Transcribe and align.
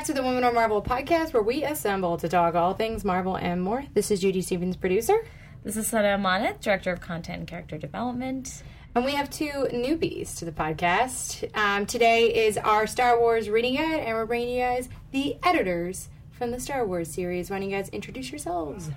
Welcome 0.00 0.14
back 0.14 0.16
to 0.16 0.22
the 0.22 0.26
Women 0.26 0.44
of 0.44 0.54
Marvel 0.54 0.80
podcast, 0.80 1.34
where 1.34 1.42
we 1.42 1.62
assemble 1.62 2.16
to 2.16 2.26
talk 2.26 2.54
all 2.54 2.72
things 2.72 3.04
Marvel 3.04 3.36
and 3.36 3.60
more. 3.60 3.84
This 3.92 4.10
is 4.10 4.20
Judy 4.20 4.40
Stevens, 4.40 4.74
producer, 4.74 5.26
This 5.62 5.76
is 5.76 5.88
Sana 5.88 6.16
Amanat, 6.16 6.62
Director 6.62 6.90
of 6.90 7.02
Content 7.02 7.40
and 7.40 7.46
Character 7.46 7.76
Development. 7.76 8.62
and 8.94 9.04
we 9.04 9.12
have 9.12 9.28
two 9.28 9.50
newbies 9.70 10.38
to 10.38 10.46
the 10.46 10.52
podcast. 10.52 11.54
Um, 11.54 11.84
today 11.84 12.46
is 12.46 12.56
our 12.56 12.86
Star 12.86 13.20
Wars 13.20 13.50
reading 13.50 13.74
guide, 13.74 14.00
and 14.00 14.16
we're 14.16 14.24
bringing 14.24 14.56
you 14.56 14.62
guys 14.62 14.88
the 15.10 15.36
editors 15.44 16.08
from 16.30 16.50
the 16.50 16.60
Star 16.60 16.86
Wars 16.86 17.12
series. 17.12 17.50
Why 17.50 17.58
don't 17.58 17.68
you 17.68 17.76
guys 17.76 17.90
introduce 17.90 18.32
yourselves? 18.32 18.88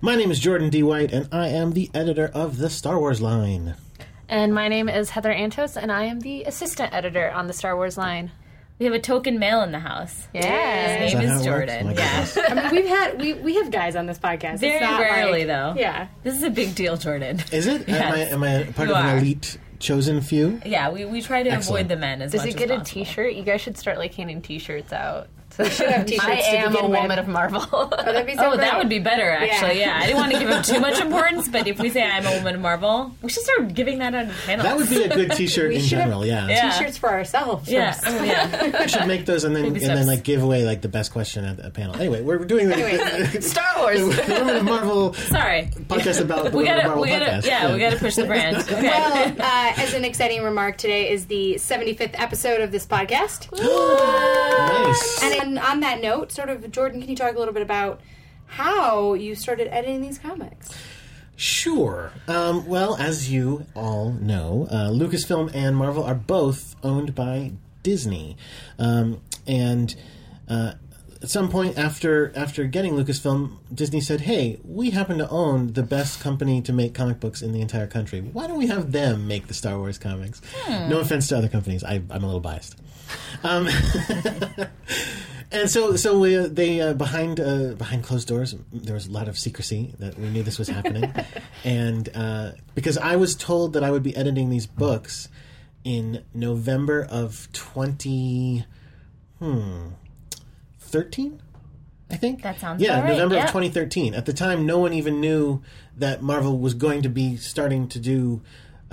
My 0.00 0.16
name 0.16 0.30
is 0.30 0.40
Jordan 0.40 0.70
D. 0.70 0.82
White, 0.82 1.12
and 1.12 1.28
I 1.30 1.48
am 1.48 1.72
the 1.72 1.90
editor 1.92 2.30
of 2.32 2.56
the 2.56 2.70
Star 2.70 2.98
Wars 2.98 3.20
line. 3.20 3.74
And 4.30 4.54
my 4.54 4.68
name 4.68 4.88
is 4.88 5.10
Heather 5.10 5.34
Antos, 5.34 5.76
and 5.76 5.92
I 5.92 6.04
am 6.04 6.20
the 6.20 6.44
assistant 6.44 6.94
editor 6.94 7.30
on 7.30 7.48
the 7.48 7.52
Star 7.52 7.76
Wars 7.76 7.98
line. 7.98 8.30
We 8.82 8.86
have 8.86 8.94
a 8.94 8.98
token 8.98 9.38
male 9.38 9.62
in 9.62 9.70
the 9.70 9.78
house. 9.78 10.26
Yeah. 10.34 10.96
His 11.04 11.14
name 11.14 11.22
is, 11.22 11.28
how 11.30 11.34
it 11.34 11.36
works? 11.36 11.44
Jordan. 11.44 11.86
Oh 11.86 11.92
Yeah. 11.92 12.26
I 12.48 12.54
mean, 12.54 12.70
we've 12.82 12.88
had 12.88 13.20
we, 13.20 13.32
we 13.34 13.54
have 13.54 13.70
guys 13.70 13.94
on 13.94 14.06
this 14.06 14.18
podcast. 14.18 14.54
It's 14.54 14.60
Very 14.62 14.80
not 14.80 15.00
rarely, 15.00 15.38
like- 15.44 15.46
though. 15.46 15.74
Yeah. 15.80 16.08
This 16.24 16.34
is 16.34 16.42
a 16.42 16.50
big 16.50 16.74
deal, 16.74 16.96
Jordan. 16.96 17.38
Is 17.52 17.68
it? 17.68 17.88
Am, 17.88 18.12
I, 18.12 18.18
am 18.22 18.42
I 18.42 18.64
part 18.72 18.88
You 18.88 18.94
of 18.96 19.04
an 19.04 19.06
are. 19.14 19.18
elite 19.18 19.56
chosen 19.78 20.20
few? 20.20 20.60
Yeah, 20.66 20.90
we, 20.90 21.04
we 21.04 21.22
try 21.22 21.44
to 21.44 21.50
Excellent. 21.50 21.82
avoid 21.84 21.88
the 21.90 22.00
men 22.00 22.22
as 22.22 22.32
Does 22.32 22.40
much 22.40 22.50
it 22.50 22.56
get 22.56 22.70
as 22.72 22.76
a 22.76 22.78
possible. 22.80 23.04
T-shirt? 23.04 23.34
You 23.34 23.44
guys 23.44 23.60
should 23.60 23.78
start 23.78 23.98
like 23.98 24.14
handing 24.14 24.42
T-shirts 24.42 24.92
out. 24.92 25.28
So 25.72 25.86
have 25.88 26.06
t-shirts 26.06 26.24
I 26.26 26.32
am 26.32 26.68
a 26.68 26.70
begin 26.70 26.90
with. 26.90 27.00
woman 27.00 27.18
of 27.18 27.28
Marvel. 27.28 27.64
Oh, 27.72 27.86
that'd 27.88 28.26
be 28.26 28.34
so 28.36 28.50
Oh, 28.52 28.56
that 28.56 28.78
would 28.78 28.88
be 28.88 28.98
better, 28.98 29.30
actually. 29.30 29.78
Yeah. 29.80 29.86
Yeah. 29.86 29.98
I 30.02 30.06
didn't 30.06 30.16
want 30.18 30.32
to 30.32 30.38
give 30.38 30.48
him 30.48 30.62
too 30.62 30.80
much 30.80 30.98
importance, 31.06 31.48
but 31.48 31.66
if 31.66 31.78
we 31.78 31.90
say 31.90 32.02
I'm 32.02 32.26
a 32.26 32.36
woman 32.36 32.54
of 32.56 32.60
Marvel, 32.60 33.14
we 33.22 33.30
should 33.30 33.42
start 33.44 33.72
giving 33.74 33.98
that 33.98 34.14
on 34.14 34.28
the 34.28 34.34
panel. 34.46 34.64
That 34.64 34.76
would 34.76 34.88
be 34.90 35.02
a 35.04 35.08
good 35.14 35.32
T-shirt 35.32 35.68
We 35.70 35.76
in 35.76 35.82
should 35.82 35.98
have- 35.98 36.06
general. 36.08 36.26
Yeah. 36.26 36.48
Yeah. 36.48 36.70
T-shirts 36.70 36.96
for 36.98 37.10
ourselves. 37.10 37.68
Yeah, 37.70 37.92
first. 37.92 38.06
oh, 38.08 38.24
yeah. 38.24 38.76
I 38.78 38.86
should 38.86 39.06
make 39.06 39.26
those 39.26 39.44
and 39.44 39.54
then 39.54 39.64
and 39.66 39.76
then 39.76 40.06
like 40.06 40.22
give 40.24 40.42
away 40.42 40.64
like 40.64 40.82
the 40.82 40.88
best 40.88 41.12
question 41.12 41.44
at 41.44 41.56
the 41.56 41.70
panel. 41.70 41.96
Anyway, 41.96 42.22
we're 42.22 42.38
doing 42.44 42.68
the, 42.68 42.76
Anyway. 42.76 43.40
Star 43.40 43.64
Wars. 43.78 44.00
the 44.00 44.24
Women 44.28 44.56
of 44.56 44.64
Marvel 44.64 45.14
Sorry. 45.14 45.68
podcast 45.88 46.20
about 46.20 46.52
We 46.52 46.64
gotta, 46.64 46.82
Marvel 46.84 47.02
we 47.02 47.08
gotta, 47.10 47.24
podcast. 47.26 47.46
yeah, 47.46 47.72
we 47.72 47.78
gotta 47.78 47.96
push 47.96 48.14
the 48.16 48.24
brand. 48.26 48.56
Okay. 48.56 48.82
Well, 48.82 49.34
uh, 49.40 49.72
as 49.76 49.94
an 49.94 50.04
exciting 50.04 50.42
remark, 50.42 50.76
today 50.76 51.10
is 51.10 51.26
the 51.26 51.54
75th 51.58 52.14
episode 52.14 52.60
of 52.60 52.70
this 52.72 52.86
podcast. 52.86 53.50
nice. 53.52 55.22
And 55.22 55.34
on 55.58 55.80
that 55.80 56.00
note, 56.00 56.32
sort 56.32 56.48
of, 56.48 56.70
Jordan, 56.70 57.00
can 57.00 57.10
you 57.10 57.16
talk 57.16 57.34
a 57.34 57.38
little 57.38 57.54
bit 57.54 57.62
about 57.62 58.00
how 58.46 59.14
you 59.14 59.34
started 59.34 59.68
editing 59.74 60.02
these 60.02 60.18
comics? 60.18 60.70
Sure. 61.36 62.12
Um, 62.28 62.66
well, 62.66 62.96
as 62.96 63.30
you 63.30 63.66
all 63.74 64.12
know, 64.12 64.68
uh, 64.70 64.90
Lucasfilm 64.90 65.50
and 65.54 65.76
Marvel 65.76 66.04
are 66.04 66.14
both 66.14 66.76
owned 66.84 67.14
by 67.14 67.52
Disney, 67.82 68.36
um, 68.78 69.20
and 69.46 69.96
uh, 70.48 70.74
at 71.20 71.30
some 71.30 71.48
point 71.48 71.78
after 71.78 72.32
after 72.36 72.64
getting 72.64 72.92
Lucasfilm, 72.94 73.56
Disney 73.74 74.00
said, 74.00 74.20
"Hey, 74.20 74.60
we 74.64 74.90
happen 74.90 75.18
to 75.18 75.28
own 75.30 75.72
the 75.72 75.82
best 75.82 76.20
company 76.20 76.60
to 76.62 76.72
make 76.72 76.94
comic 76.94 77.18
books 77.18 77.42
in 77.42 77.52
the 77.52 77.60
entire 77.60 77.86
country. 77.86 78.20
Why 78.20 78.46
don't 78.46 78.58
we 78.58 78.66
have 78.68 78.92
them 78.92 79.26
make 79.26 79.46
the 79.48 79.54
Star 79.54 79.78
Wars 79.78 79.98
comics?" 79.98 80.42
No 80.68 81.00
offense 81.00 81.28
to 81.28 81.38
other 81.38 81.48
companies, 81.48 81.82
I, 81.82 82.02
I'm 82.10 82.22
a 82.22 82.26
little 82.26 82.40
biased. 82.40 82.76
Um, 83.44 83.68
and 85.52 85.70
so, 85.70 85.96
so 85.96 86.18
we, 86.18 86.36
uh, 86.36 86.48
they 86.48 86.80
uh, 86.80 86.94
behind 86.94 87.40
uh, 87.40 87.74
behind 87.74 88.04
closed 88.04 88.28
doors, 88.28 88.54
there 88.72 88.94
was 88.94 89.06
a 89.06 89.10
lot 89.10 89.28
of 89.28 89.38
secrecy 89.38 89.94
that 89.98 90.18
we 90.18 90.28
knew 90.28 90.42
this 90.42 90.58
was 90.58 90.68
happening, 90.68 91.12
and 91.64 92.08
uh, 92.14 92.52
because 92.74 92.98
I 92.98 93.16
was 93.16 93.34
told 93.34 93.74
that 93.74 93.84
I 93.84 93.90
would 93.90 94.02
be 94.02 94.16
editing 94.16 94.50
these 94.50 94.66
books 94.66 95.28
in 95.84 96.24
November 96.34 97.04
of 97.04 97.48
twenty, 97.52 98.64
hmm, 99.38 99.88
thirteen. 100.78 101.42
I 102.10 102.16
think 102.16 102.42
That 102.42 102.60
sounds 102.60 102.82
yeah, 102.82 103.00
right, 103.00 103.08
November 103.08 103.36
yeah. 103.36 103.44
of 103.44 103.48
2013. 103.48 104.14
At 104.14 104.26
the 104.26 104.34
time, 104.34 104.66
no 104.66 104.78
one 104.78 104.92
even 104.92 105.18
knew 105.18 105.62
that 105.96 106.20
Marvel 106.20 106.58
was 106.58 106.74
going 106.74 107.00
to 107.02 107.08
be 107.08 107.38
starting 107.38 107.88
to 107.88 107.98
do 107.98 108.42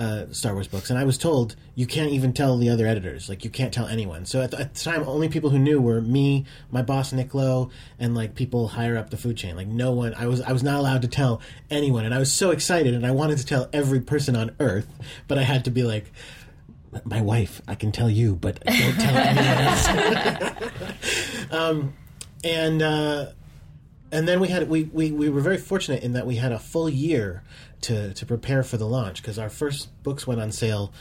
uh, 0.00 0.32
Star 0.32 0.54
Wars 0.54 0.66
books, 0.66 0.88
and 0.88 0.98
I 0.98 1.04
was 1.04 1.18
told 1.18 1.56
you 1.74 1.86
can't 1.86 2.10
even 2.10 2.32
tell 2.32 2.56
the 2.56 2.70
other 2.70 2.86
editors, 2.86 3.28
like 3.28 3.44
you 3.44 3.50
can't 3.50 3.72
tell 3.72 3.86
anyone. 3.86 4.24
So 4.24 4.40
at 4.40 4.50
the, 4.50 4.60
at 4.60 4.74
the 4.74 4.80
time, 4.80 5.04
only 5.06 5.28
people 5.28 5.50
who 5.50 5.58
knew 5.58 5.80
were 5.80 6.00
me, 6.00 6.46
my 6.70 6.80
boss 6.80 7.12
Nick 7.12 7.34
Lowe, 7.34 7.70
and 7.98 8.14
like 8.14 8.34
people 8.34 8.68
higher 8.68 8.96
up 8.96 9.10
the 9.10 9.18
food 9.18 9.36
chain. 9.36 9.56
Like 9.56 9.68
no 9.68 9.92
one, 9.92 10.14
I 10.14 10.26
was 10.26 10.40
I 10.40 10.52
was 10.52 10.62
not 10.62 10.80
allowed 10.80 11.02
to 11.02 11.08
tell 11.08 11.42
anyone, 11.70 12.06
and 12.06 12.14
I 12.14 12.18
was 12.18 12.32
so 12.32 12.50
excited, 12.50 12.94
and 12.94 13.06
I 13.06 13.10
wanted 13.10 13.38
to 13.38 13.46
tell 13.46 13.68
every 13.72 14.00
person 14.00 14.34
on 14.34 14.52
Earth, 14.58 14.88
but 15.28 15.38
I 15.38 15.42
had 15.42 15.64
to 15.66 15.70
be 15.70 15.82
like. 15.82 16.10
My 17.04 17.20
wife, 17.20 17.62
I 17.68 17.76
can 17.76 17.92
tell 17.92 18.10
you, 18.10 18.34
but 18.34 18.64
don't 18.64 18.98
tell 18.98 19.16
anyone 19.16 19.46
else 19.46 19.86
and 22.44 22.82
uh, 22.82 23.26
and 24.12 24.26
then 24.26 24.40
we 24.40 24.48
had 24.48 24.68
we, 24.68 24.84
we 24.84 25.12
we 25.12 25.28
were 25.28 25.40
very 25.40 25.58
fortunate 25.58 26.02
in 26.02 26.12
that 26.12 26.26
we 26.26 26.36
had 26.36 26.52
a 26.52 26.58
full 26.58 26.88
year 26.88 27.42
to 27.82 28.12
to 28.14 28.26
prepare 28.26 28.62
for 28.62 28.76
the 28.76 28.86
launch 28.86 29.22
because 29.22 29.38
our 29.38 29.50
first 29.50 29.88
books 30.02 30.26
went 30.26 30.40
on 30.40 30.52
sale 30.52 30.92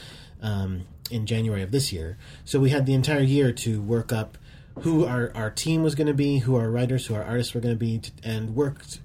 um, 0.42 0.86
in 1.12 1.26
January 1.26 1.62
of 1.62 1.72
this 1.72 1.92
year. 1.92 2.18
So 2.46 2.60
we 2.60 2.70
had 2.70 2.86
the 2.86 2.94
entire 2.94 3.22
year 3.22 3.52
to 3.54 3.82
work 3.82 4.12
up 4.12 4.38
who 4.82 5.06
our 5.06 5.32
our 5.36 5.50
team 5.50 5.84
was 5.84 5.96
going 5.96 6.08
to 6.08 6.14
be, 6.14 6.40
who 6.40 6.56
our 6.56 6.70
writers, 6.70 7.08
who 7.08 7.16
our 7.16 7.24
artists 7.24 7.54
were 7.54 7.62
going 7.62 7.76
to 7.76 7.80
be, 7.80 8.02
and 8.24 8.56
worked 8.56 9.00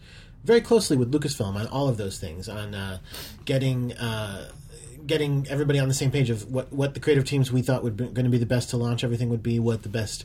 very 0.45 0.61
closely 0.61 0.97
with 0.97 1.13
Lucasfilm 1.13 1.55
on 1.55 1.67
all 1.67 1.89
of 1.89 1.97
those 1.97 2.19
things 2.19 2.49
on 2.49 2.75
uh, 2.75 2.99
getting. 3.45 3.93
Uh, 3.95 4.51
getting 5.07 5.47
everybody 5.49 5.79
on 5.79 5.89
the 5.89 5.95
same 5.95 6.11
page 6.11 6.31
of 6.31 6.51
what, 6.51 6.73
what 6.73 6.95
the 6.95 7.01
creative 7.01 7.25
teams 7.25 7.53
we 7.53 7.63
thought 7.63 7.83
would 7.83 7.97
be 7.97 8.05
going 8.05 8.25
to 8.25 8.31
be 8.31 8.39
the 8.39 8.47
best 8.47 8.71
to 8.71 8.77
launch 8.77 9.05
everything 9.05 9.29
would 9.29 9.43
be, 9.43 9.59
what 9.59 9.83
the 9.83 9.89
best 9.89 10.25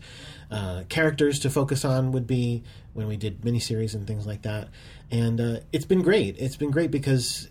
uh, 0.51 0.84
characters 0.90 1.40
to 1.40 1.50
focus 1.50 1.84
on 1.85 2.12
would 2.12 2.28
be 2.28 2.63
when 2.94 3.07
we 3.07 3.17
did 3.17 3.41
miniseries 3.41 3.94
and 3.94 4.07
things 4.07 4.25
like 4.25 4.41
that. 4.44 4.69
And 5.12 5.40
uh, 5.40 5.59
it's 5.72 5.85
been 5.85 6.01
great. 6.01 6.35
It's 6.40 6.56
been 6.56 6.72
great 6.72 6.91
because 6.91 7.50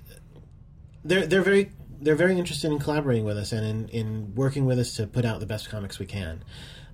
they're 1.04 1.26
they're 1.26 1.42
very 1.42 1.72
they're 2.00 2.14
very 2.14 2.38
interested 2.38 2.70
in 2.70 2.78
collaborating 2.78 3.24
with 3.24 3.36
us 3.36 3.52
and 3.52 3.66
in, 3.66 3.88
in 3.88 4.34
working 4.34 4.66
with 4.66 4.78
us 4.78 4.94
to 4.96 5.06
put 5.06 5.24
out 5.24 5.40
the 5.40 5.46
best 5.46 5.68
comics 5.68 5.98
we 5.98 6.06
can. 6.06 6.44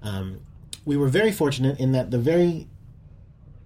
Um, 0.03 0.41
we 0.85 0.97
were 0.97 1.09
very 1.09 1.33
fortunate 1.33 1.79
in 1.79 1.93
that 1.93 2.11
the 2.11 2.19
very 2.19 2.69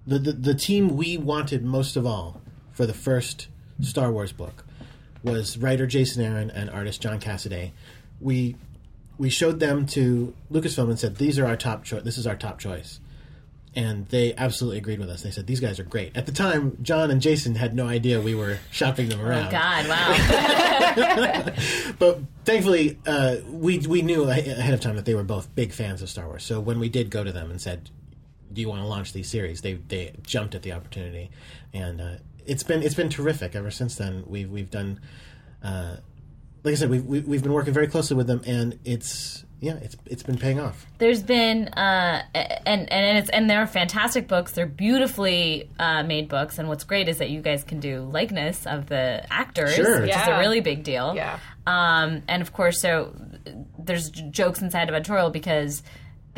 the, 0.06 0.18
the 0.18 0.32
the 0.32 0.54
team 0.54 0.96
we 0.96 1.16
wanted 1.16 1.64
most 1.64 1.96
of 1.96 2.06
all 2.06 2.40
for 2.72 2.86
the 2.86 2.94
first 2.94 3.48
Star 3.80 4.10
Wars 4.10 4.32
book 4.32 4.64
was 5.30 5.58
writer 5.58 5.86
Jason 5.86 6.22
Aaron 6.24 6.50
and 6.50 6.70
artist 6.70 7.00
John 7.02 7.20
Cassaday. 7.20 7.72
We 8.20 8.56
we 9.18 9.30
showed 9.30 9.60
them 9.60 9.86
to 9.86 10.34
Lucasfilm 10.50 10.88
and 10.88 10.98
said, 10.98 11.16
"These 11.16 11.38
are 11.38 11.46
our 11.46 11.56
top 11.56 11.84
choice. 11.84 12.02
This 12.02 12.18
is 12.18 12.26
our 12.26 12.36
top 12.36 12.58
choice." 12.58 13.00
And 13.74 14.08
they 14.08 14.34
absolutely 14.34 14.78
agreed 14.78 14.98
with 14.98 15.10
us. 15.10 15.22
They 15.22 15.30
said 15.30 15.46
these 15.46 15.60
guys 15.60 15.78
are 15.78 15.84
great. 15.84 16.16
At 16.16 16.26
the 16.26 16.32
time, 16.32 16.78
John 16.82 17.10
and 17.10 17.20
Jason 17.20 17.54
had 17.54 17.74
no 17.74 17.86
idea 17.86 18.20
we 18.20 18.34
were 18.34 18.58
shopping 18.70 19.08
them 19.08 19.20
around. 19.20 19.48
Oh, 19.48 19.50
God, 19.50 19.88
wow. 19.88 21.52
But 21.98 22.20
thankfully, 22.44 22.98
uh, 23.06 23.36
we 23.48 23.78
we 23.80 24.02
knew 24.02 24.28
ahead 24.28 24.72
of 24.74 24.80
time 24.80 24.96
that 24.96 25.04
they 25.04 25.14
were 25.14 25.24
both 25.24 25.54
big 25.54 25.72
fans 25.72 26.02
of 26.02 26.08
Star 26.08 26.26
Wars. 26.26 26.44
So 26.44 26.60
when 26.60 26.78
we 26.78 26.88
did 26.88 27.10
go 27.10 27.22
to 27.24 27.30
them 27.32 27.50
and 27.50 27.60
said, 27.60 27.90
"Do 28.52 28.60
you 28.60 28.68
want 28.68 28.82
to 28.82 28.86
launch 28.86 29.12
these 29.12 29.28
series?" 29.28 29.60
they 29.60 29.74
they 29.74 30.14
jumped 30.22 30.54
at 30.54 30.62
the 30.62 30.72
opportunity, 30.72 31.30
and 31.72 32.00
uh, 32.00 32.14
it's 32.48 32.62
been 32.64 32.82
it's 32.82 32.94
been 32.94 33.08
terrific 33.10 33.54
ever 33.54 33.70
since 33.70 33.94
then. 33.96 34.24
We've 34.26 34.50
we've 34.50 34.70
done, 34.70 35.00
uh, 35.62 35.96
like 36.64 36.72
I 36.72 36.76
said, 36.76 36.90
we've 36.90 37.04
we- 37.04 37.20
we've 37.20 37.42
been 37.42 37.52
working 37.52 37.72
very 37.74 37.86
closely 37.86 38.16
with 38.16 38.26
them, 38.26 38.42
and 38.46 38.78
it's 38.84 39.44
yeah, 39.60 39.74
it's 39.82 39.96
it's 40.06 40.22
been 40.22 40.38
paying 40.38 40.60
off. 40.60 40.86
There's 40.98 41.22
been 41.22 41.68
uh, 41.68 42.22
and 42.34 42.92
and 42.92 43.18
it's 43.18 43.28
and 43.30 43.50
they're 43.50 43.66
fantastic 43.66 44.28
books. 44.28 44.52
They're 44.52 44.66
beautifully 44.66 45.68
uh, 45.78 46.02
made 46.04 46.28
books, 46.28 46.58
and 46.58 46.68
what's 46.68 46.84
great 46.84 47.08
is 47.08 47.18
that 47.18 47.30
you 47.30 47.40
guys 47.42 47.64
can 47.64 47.80
do 47.80 48.02
likeness 48.02 48.66
of 48.66 48.86
the 48.86 49.24
actors, 49.30 49.74
Sure. 49.74 50.02
which 50.02 50.10
is 50.14 50.26
a 50.28 50.38
really 50.38 50.60
big 50.60 50.84
deal. 50.84 51.14
Yeah. 51.16 51.38
Um, 51.66 52.22
and 52.28 52.40
of 52.40 52.52
course, 52.52 52.80
so 52.80 53.14
there's 53.78 54.10
jokes 54.10 54.62
inside 54.62 54.88
of 54.88 54.94
editorial 54.94 55.30
because 55.30 55.82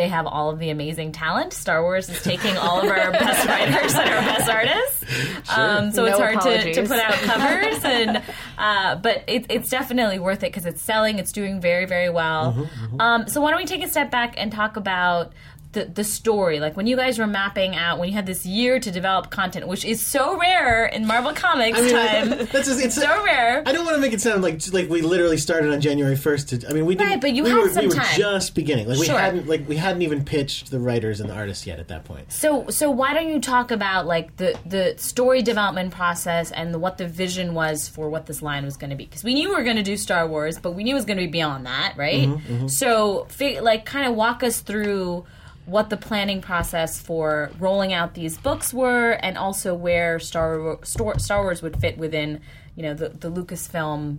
they 0.01 0.09
have 0.09 0.27
all 0.27 0.51
of 0.51 0.59
the 0.59 0.71
amazing 0.71 1.13
talent. 1.13 1.53
Star 1.53 1.83
Wars 1.83 2.09
is 2.09 2.23
taking 2.23 2.57
all 2.57 2.81
of 2.81 2.87
our 2.87 3.13
best 3.13 3.47
writers 3.49 3.95
and 3.95 4.09
our 4.09 4.21
best 4.23 4.51
artists. 4.51 5.51
Um, 5.57 5.93
so 5.93 6.05
No 6.05 6.11
it's 6.11 6.19
hard 6.19 6.41
to, 6.41 6.73
to 6.75 6.83
put 6.83 6.99
out 6.99 7.13
covers, 7.23 7.85
and 7.85 8.23
uh, 8.59 8.97
but 8.97 9.25
it, 9.27 9.47
it's 9.51 9.69
definitely 9.69 10.19
worth 10.19 10.39
it 10.43 10.53
because 10.53 10.67
it's 10.67 10.83
selling. 10.83 11.19
It's 11.19 11.33
doing 11.33 11.61
very 11.61 11.85
very 11.85 12.11
well. 12.11 12.69
Um, 12.99 13.29
so 13.29 13.41
why 13.41 13.51
don't 13.51 13.61
we 13.61 13.67
take 13.67 13.85
a 13.85 13.89
step 13.89 14.11
back 14.11 14.35
and 14.39 14.51
talk 14.51 14.77
about 14.77 15.33
the, 15.73 15.85
the 15.85 16.05
story, 16.05 16.59
like 16.59 16.77
when 16.77 16.87
you 16.87 16.97
guys 16.97 17.19
were 17.19 17.27
mapping 17.27 17.77
out, 17.77 17.99
when 17.99 18.09
you 18.09 18.15
had 18.15 18.27
this 18.27 18.45
year 18.45 18.81
to 18.81 18.91
develop 18.91 19.31
content, 19.31 19.69
which 19.69 19.85
is 19.85 20.05
so 20.05 20.39
rare 20.39 20.87
in 20.87 21.07
Marvel 21.07 21.33
Comics 21.33 21.79
I 21.79 21.83
mean, 21.83 21.93
time. 21.93 22.29
that's 22.53 22.67
just, 22.69 22.81
it's 22.85 22.97
so 22.97 23.25
rare. 23.25 23.63
I 23.67 23.73
don't 23.73 23.85
want 23.85 23.97
to 23.97 24.01
make 24.01 24.13
it 24.13 24.21
sound 24.21 24.43
like 24.43 24.61
like 24.73 24.89
we 24.89 25.03
literally 25.03 25.37
started 25.37 25.73
on 25.73 25.81
January 25.81 26.17
first. 26.17 26.49
To 26.49 26.69
I 26.69 26.73
mean, 26.73 26.87
we 26.87 26.95
didn't. 26.95 27.11
Right, 27.11 27.21
but 27.21 27.33
you 27.33 27.45
we 27.45 27.51
had 27.51 27.59
were, 27.59 27.69
some 27.69 27.83
we 27.83 27.89
were 27.89 27.95
time. 27.95 28.17
just 28.17 28.55
beginning. 28.55 28.89
Like 28.89 28.99
we 28.99 29.07
Sure. 29.07 29.19
hadn't 29.19 29.47
like 29.47 29.69
we 29.69 29.77
hadn't 29.77 30.03
even 30.03 30.25
pitched 30.25 30.71
the 30.71 30.81
writers 30.81 31.21
and 31.21 31.31
the 31.31 31.35
artists 31.35 31.67
yet 31.67 31.79
at 31.79 31.89
that 31.89 32.05
point. 32.05 32.33
So, 32.33 32.69
so 32.69 32.91
why 32.91 33.15
don't 33.15 33.29
you 33.29 33.41
talk 33.41 33.71
about 33.71 34.07
like 34.07 34.37
the 34.37 34.59
the 34.67 34.95
story 34.99 35.43
development 35.43 35.93
process 35.93 36.51
and 36.51 36.75
the, 36.75 36.79
what 36.79 36.99
the 36.99 37.07
vision 37.07 37.55
was 37.55 37.89
for 37.89 38.11
what 38.11 38.27
this 38.27 38.43
line 38.43 38.65
was 38.65 38.77
going 38.77 38.91
to 38.91 38.97
be? 38.97 39.05
Because 39.05 39.23
we 39.25 39.35
knew 39.35 39.51
we 39.51 39.55
were 39.55 39.65
going 39.65 39.77
to 39.77 39.83
do 39.83 39.97
Star 39.97 40.27
Wars, 40.27 40.59
but 40.59 40.73
we 40.73 40.83
knew 40.85 40.93
it 40.93 40.95
was 40.95 41.05
going 41.05 41.19
to 41.19 41.25
be 41.25 41.31
beyond 41.31 41.67
that, 41.67 41.95
right? 41.97 42.29
Mm-hmm, 42.29 42.55
mm-hmm. 42.55 42.69
So, 42.69 43.27
fi- 43.29 43.61
like, 43.61 43.85
kind 43.85 44.07
of 44.09 44.15
walk 44.15 44.43
us 44.43 44.61
through 44.61 45.25
what 45.71 45.89
the 45.89 45.97
planning 45.97 46.41
process 46.41 47.01
for 47.01 47.51
rolling 47.61 47.93
out 47.93 48.15
these 48.15 48.37
books 48.37 48.75
were, 48.75 49.13
and 49.13 49.39
also 49.39 49.75
where 49.75 50.19
Star 50.19 50.79
Star, 50.83 51.19
Star 51.19 51.43
Wars 51.43 51.63
would 51.63 51.81
fit 51.81 51.97
within, 51.97 52.41
you 52.75 52.83
know, 52.83 52.95
the 52.95 53.11
the 53.11 53.31
Lucasfilm 53.31 54.19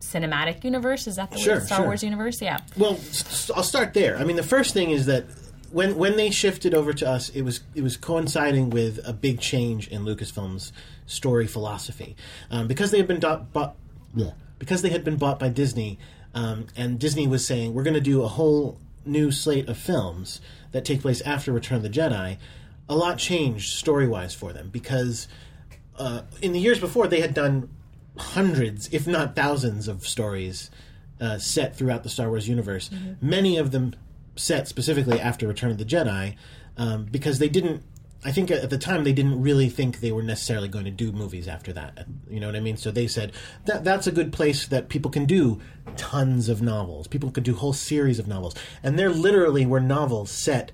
cinematic 0.00 0.64
universe. 0.64 1.06
Is 1.06 1.16
that 1.16 1.30
the 1.30 1.38
Sure, 1.38 1.54
word? 1.54 1.66
Star 1.66 1.78
sure. 1.78 1.86
Wars 1.86 2.02
universe? 2.02 2.42
Yeah. 2.42 2.58
Well, 2.76 2.98
I'll 3.54 3.62
start 3.62 3.94
there. 3.94 4.18
I 4.18 4.24
mean, 4.24 4.36
the 4.36 4.42
first 4.42 4.74
thing 4.74 4.90
is 4.90 5.06
that 5.06 5.24
when 5.70 5.96
when 5.96 6.16
they 6.16 6.30
shifted 6.30 6.74
over 6.74 6.92
to 6.92 7.08
us, 7.08 7.30
it 7.30 7.42
was 7.42 7.60
it 7.74 7.82
was 7.82 7.96
coinciding 7.96 8.70
with 8.70 9.00
a 9.06 9.12
big 9.14 9.40
change 9.40 9.88
in 9.88 10.04
Lucasfilm's 10.04 10.72
story 11.06 11.46
philosophy 11.46 12.16
um, 12.50 12.66
because 12.68 12.90
they 12.90 12.98
had 12.98 13.08
been 13.08 13.20
do- 13.20 13.46
bought 13.52 13.76
bleh, 14.14 14.34
because 14.58 14.82
they 14.82 14.90
had 14.90 15.04
been 15.04 15.16
bought 15.16 15.38
by 15.38 15.48
Disney, 15.48 15.98
um, 16.34 16.66
and 16.76 16.98
Disney 16.98 17.26
was 17.26 17.46
saying 17.46 17.72
we're 17.72 17.82
going 17.82 17.94
to 17.94 18.00
do 18.00 18.22
a 18.22 18.28
whole 18.28 18.78
new 19.04 19.30
slate 19.30 19.68
of 19.68 19.76
films 19.76 20.40
that 20.72 20.84
take 20.84 21.00
place 21.00 21.20
after 21.22 21.52
Return 21.52 21.76
of 21.76 21.82
the 21.82 21.90
Jedi. 21.90 22.38
A 22.88 22.96
lot 22.96 23.18
changed 23.18 23.74
story 23.74 24.08
wise 24.08 24.34
for 24.34 24.52
them 24.52 24.68
because 24.70 25.28
uh, 25.96 26.22
in 26.40 26.52
the 26.52 26.58
years 26.58 26.80
before 26.80 27.06
they 27.06 27.20
had 27.20 27.32
done 27.32 27.68
hundreds, 28.16 28.88
if 28.92 29.06
not 29.06 29.34
thousands, 29.36 29.88
of 29.88 30.06
stories 30.06 30.70
uh, 31.20 31.38
set 31.38 31.76
throughout 31.76 32.02
the 32.02 32.08
Star 32.08 32.28
Wars 32.28 32.48
universe. 32.48 32.90
Many 33.20 33.56
of 33.56 33.70
them 33.70 33.94
set 34.36 34.68
specifically 34.68 35.20
after 35.20 35.46
Return 35.46 35.70
of 35.70 35.78
the 35.78 35.84
Jedi, 35.84 36.36
um, 36.76 37.04
because 37.04 37.38
they 37.38 37.48
didn't. 37.48 37.82
I 38.24 38.30
think 38.30 38.50
at 38.50 38.70
the 38.70 38.78
time 38.78 39.02
they 39.02 39.12
didn't 39.12 39.42
really 39.42 39.68
think 39.68 39.98
they 39.98 40.12
were 40.12 40.22
necessarily 40.22 40.68
going 40.68 40.84
to 40.84 40.92
do 40.92 41.10
movies 41.10 41.48
after 41.48 41.72
that. 41.72 42.06
You 42.30 42.38
know 42.38 42.46
what 42.46 42.54
I 42.54 42.60
mean? 42.60 42.76
So 42.76 42.92
they 42.92 43.08
said 43.08 43.32
that 43.64 43.82
that's 43.82 44.06
a 44.06 44.12
good 44.12 44.32
place 44.32 44.66
that 44.68 44.88
people 44.88 45.10
can 45.10 45.24
do 45.24 45.60
tons 45.96 46.48
of 46.48 46.62
novels. 46.62 47.08
People 47.08 47.32
could 47.32 47.42
do 47.42 47.54
whole 47.54 47.72
series 47.72 48.18
of 48.20 48.28
novels, 48.28 48.54
and 48.82 48.98
there 48.98 49.10
literally 49.10 49.66
were 49.66 49.80
novels 49.80 50.30
set 50.30 50.70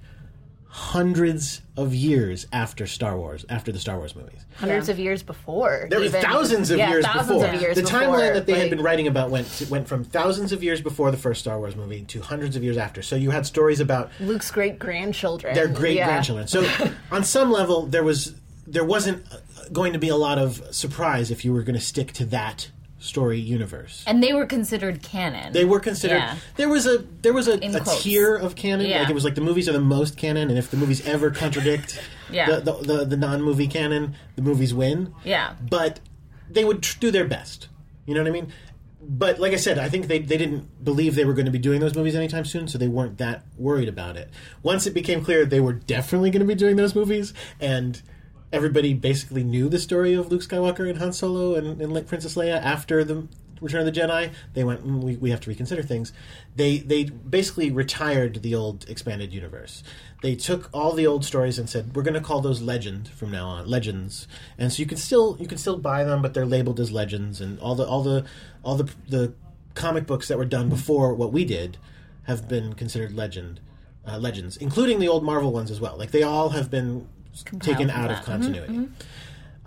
hundreds 0.69 1.63
of 1.77 1.95
years 1.95 2.47
after 2.53 2.87
Star 2.87 3.17
Wars, 3.17 3.45
after 3.49 3.73
the 3.73 3.79
Star 3.79 3.97
Wars 3.99 4.15
movies. 4.15 4.45
Hundreds 4.57 4.89
of 4.89 4.99
years 4.99 5.23
before. 5.23 5.87
There 5.91 6.01
was 6.01 6.13
thousands 6.13 6.71
of 6.71 6.79
Yeah, 6.79 6.91
years 6.91 7.05
thousands 7.05 7.41
before. 7.43 7.55
Of 7.55 7.61
years 7.61 7.77
the 7.77 7.83
before, 7.83 8.01
timeline 8.01 8.35
that 8.35 8.47
they 8.47 8.59
had 8.59 8.71
been 8.71 8.83
writing 8.83 9.07
about 9.07 9.31
went 9.31 9.67
went 9.71 9.89
from 9.89 10.05
thousands 10.05 10.53
of 10.53 10.63
years 10.63 10.81
before 10.81 11.11
the 11.11 11.17
first 11.17 11.41
Star 11.41 11.59
Wars 11.59 11.75
movie 11.75 12.03
to 12.05 12.21
hundreds 12.21 12.55
of 12.55 12.63
years 12.63 12.77
after. 12.77 13.03
So 13.03 13.17
you 13.17 13.31
had 13.31 13.47
stories 13.47 13.81
about 13.81 14.11
Luke's 14.21 14.51
great 14.51 14.79
grandchildren. 14.79 15.55
their 15.55 15.69
great 15.69 15.97
grandchildren. 15.97 16.49
So 16.49 16.67
on 17.11 17.25
some 17.25 17.51
level, 17.51 17.87
there 17.87 18.05
was 18.05 18.35
there 18.67 18.85
wasn't 18.85 19.25
going 19.73 19.95
to 19.95 19.99
be 19.99 20.09
a 20.09 20.17
lot 20.17 20.39
of 20.39 20.63
surprise 20.75 21.31
if 21.31 21.45
you 21.45 21.53
were 21.53 21.63
going 21.63 21.75
to 21.79 21.85
stick 21.85 22.13
to 22.13 22.25
that 22.27 22.71
story 22.99 23.39
universe. 23.39 24.05
And 24.07 24.23
they 24.23 24.33
were 24.33 24.47
considered 24.47 25.03
canon. 25.03 25.53
They 25.53 25.65
were 25.65 25.81
considered. 25.81 26.17
Yeah. 26.17 26.37
There 26.57 26.69
was 26.69 26.87
a 26.87 26.99
there 27.23 27.33
was 27.33 27.49
a, 27.49 27.55
a 27.55 27.81
tier 28.01 28.35
of 28.35 28.57
canon. 28.57 28.87
Yeah. 28.87 29.01
Like 29.01 29.11
it 29.11 29.15
was 29.15 29.25
like 29.25 29.35
the 29.35 29.41
movies 29.41 29.69
are 29.69 29.73
the 29.73 29.81
most 29.81 30.17
canon, 30.17 30.49
and 30.51 30.59
if 30.59 30.71
the 30.71 30.77
movies 30.77 31.07
ever 31.07 31.31
contradict 31.31 32.01
Yeah. 32.31 32.47
the, 32.61 32.61
the, 32.61 32.73
the 32.97 33.05
the 33.05 33.17
non 33.17 33.43
movie 33.43 33.69
canon, 33.69 34.15
the 34.37 34.43
movies 34.43 34.75
win. 34.75 35.15
Yeah. 35.25 35.55
But 35.69 36.01
they 36.51 36.65
would 36.65 36.83
tr- 36.83 36.99
do 36.99 37.11
their 37.11 37.25
best. 37.27 37.69
You 38.07 38.15
know 38.15 38.21
what 38.23 38.29
I 38.29 38.33
mean? 38.33 38.53
But 39.01 39.39
like 39.39 39.53
I 39.53 39.57
said, 39.57 39.79
I 39.79 39.89
think 39.89 40.09
they, 40.09 40.19
they 40.19 40.37
didn't 40.37 40.85
believe 40.85 41.15
they 41.15 41.25
were 41.25 41.33
going 41.33 41.47
to 41.47 41.53
be 41.53 41.59
doing 41.59 41.81
those 41.81 41.95
movies 41.95 42.15
anytime 42.17 42.45
soon, 42.45 42.67
so 42.69 42.79
they 42.79 42.89
weren't 42.89 43.19
that 43.19 43.45
worried 43.57 43.89
about 43.89 44.17
it. 44.17 44.29
Once 44.63 44.87
it 44.87 44.93
became 44.93 45.25
clear 45.25 45.47
they 45.47 45.61
were 45.61 45.73
definitely 45.73 46.31
going 46.31 46.41
to 46.41 46.47
be 46.47 46.55
doing 46.55 46.77
those 46.77 46.95
movies, 46.95 47.33
and 47.61 48.03
everybody 48.53 48.95
basically 48.95 49.45
knew 49.45 49.69
the 49.69 49.79
story 49.79 50.15
of 50.15 50.31
Luke 50.31 50.43
Skywalker 50.43 50.89
and 50.89 50.99
Han 50.99 51.13
Solo 51.13 51.55
and, 51.55 51.81
and 51.81 52.07
Princess 52.07 52.35
Leia 52.35 52.63
after 52.63 53.05
the 53.05 53.27
Return 53.61 53.87
of 53.87 53.93
the 53.93 54.01
Jedi, 54.01 54.33
they 54.55 54.65
went, 54.65 54.87
mm, 54.87 55.03
we, 55.03 55.17
we 55.17 55.31
have 55.31 55.41
to 55.41 55.51
reconsider 55.51 55.83
things. 55.83 56.13
They 56.55 56.79
they 56.79 57.05
basically 57.05 57.71
retired 57.71 58.43
the 58.43 58.55
old 58.55 58.89
expanded 58.89 59.33
universe. 59.33 59.83
They 60.23 60.35
took 60.35 60.69
all 60.73 60.93
the 60.93 61.07
old 61.07 61.25
stories 61.25 61.59
and 61.59 61.69
said, 61.69 61.95
we're 61.95 62.03
going 62.03 62.15
to 62.15 62.21
call 62.21 62.41
those 62.41 62.61
legend 62.61 63.09
from 63.09 63.31
now 63.31 63.49
on, 63.49 63.69
legends. 63.69 64.27
And 64.57 64.73
so 64.73 64.81
you 64.81 64.87
can 64.87 64.99
still 64.99 65.37
you 65.41 65.47
can 65.47 65.59
still 65.59 65.77
buy 65.79 66.05
them, 66.05 66.23
but 66.23 66.35
they're 66.35 66.47
labeled 66.47 66.81
as 66.81 66.93
legends. 66.93 67.41
And 67.41 67.59
all 67.61 67.75
the 67.75 67.87
all 67.87 68.03
the 68.03 68.25
all 68.63 68.77
the 68.77 68.93
the 69.09 69.33
comic 69.75 70.07
books 70.07 70.29
that 70.29 70.39
were 70.39 70.45
done 70.45 70.69
before 70.69 71.15
what 71.15 71.33
we 71.33 71.45
did 71.45 71.79
have 72.25 72.49
been 72.49 72.75
considered 72.75 73.15
legend 73.15 73.61
uh, 74.07 74.19
legends, 74.19 74.57
including 74.57 74.99
the 74.99 75.09
old 75.09 75.25
Marvel 75.25 75.53
ones 75.53 75.71
as 75.71 75.81
well. 75.81 75.97
Like 75.97 76.11
they 76.11 76.23
all 76.23 76.51
have 76.51 76.71
been 76.71 77.09
taken 77.61 77.91
out 77.91 78.09
that. 78.09 78.21
of 78.21 78.25
continuity. 78.25 78.89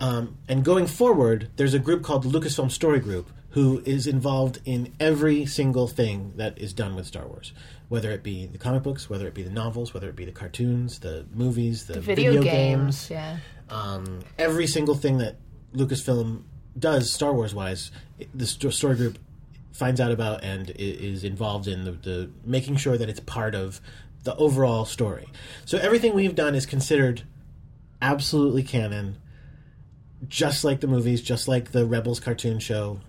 Um, 0.00 0.36
and 0.48 0.64
going 0.64 0.86
forward, 0.86 1.50
there's 1.56 1.74
a 1.74 1.78
group 1.78 2.02
called 2.02 2.24
the 2.24 2.28
Lucasfilm 2.28 2.70
Story 2.70 2.98
Group 2.98 3.30
who 3.50 3.82
is 3.84 4.06
involved 4.06 4.60
in 4.64 4.92
every 4.98 5.44
single 5.44 5.86
thing 5.86 6.32
that 6.36 6.58
is 6.58 6.72
done 6.72 6.96
with 6.96 7.06
Star 7.06 7.26
Wars, 7.26 7.52
whether 7.88 8.10
it 8.10 8.22
be 8.22 8.46
the 8.46 8.58
comic 8.58 8.82
books, 8.82 9.10
whether 9.10 9.26
it 9.28 9.34
be 9.34 9.42
the 9.42 9.50
novels, 9.50 9.92
whether 9.92 10.08
it 10.08 10.16
be 10.16 10.24
the 10.24 10.32
cartoons, 10.32 11.00
the 11.00 11.26
movies, 11.34 11.86
the, 11.86 12.00
Video, 12.00 12.42
games. 12.42 13.10
Yeah. 13.10 13.36
um, 13.68 14.20
every 14.38 14.66
single 14.66 14.94
thing 14.94 15.18
that 15.18 15.36
Lucasfilm 15.74 16.42
does 16.78 17.12
Star 17.12 17.32
Wars 17.34 17.54
wise, 17.54 17.90
the 18.34 18.46
sto- 18.46 18.70
story 18.70 18.96
group 18.96 19.18
finds 19.72 20.00
out 20.00 20.10
about 20.10 20.42
and 20.42 20.70
is 20.70 21.22
involved 21.22 21.68
in 21.68 21.84
the, 21.84 21.92
the 21.92 22.30
making 22.44 22.76
sure 22.76 22.96
that 22.96 23.08
it's 23.08 23.20
part 23.20 23.54
of 23.54 23.80
the 24.24 24.34
overall 24.36 24.84
story. 24.84 25.28
So 25.64 25.78
everything 25.78 26.14
we've 26.14 26.34
done 26.34 26.54
is 26.54 26.64
considered 26.64 27.22
absolutely 28.02 28.64
canon, 28.64 29.16
just 30.28 30.64
like 30.64 30.80
the 30.80 30.86
movies, 30.86 31.22
just 31.22 31.48
like 31.48 31.70
the 31.70 31.86
Rebels 31.86 32.20
cartoon 32.20 32.58
show. 32.58 33.00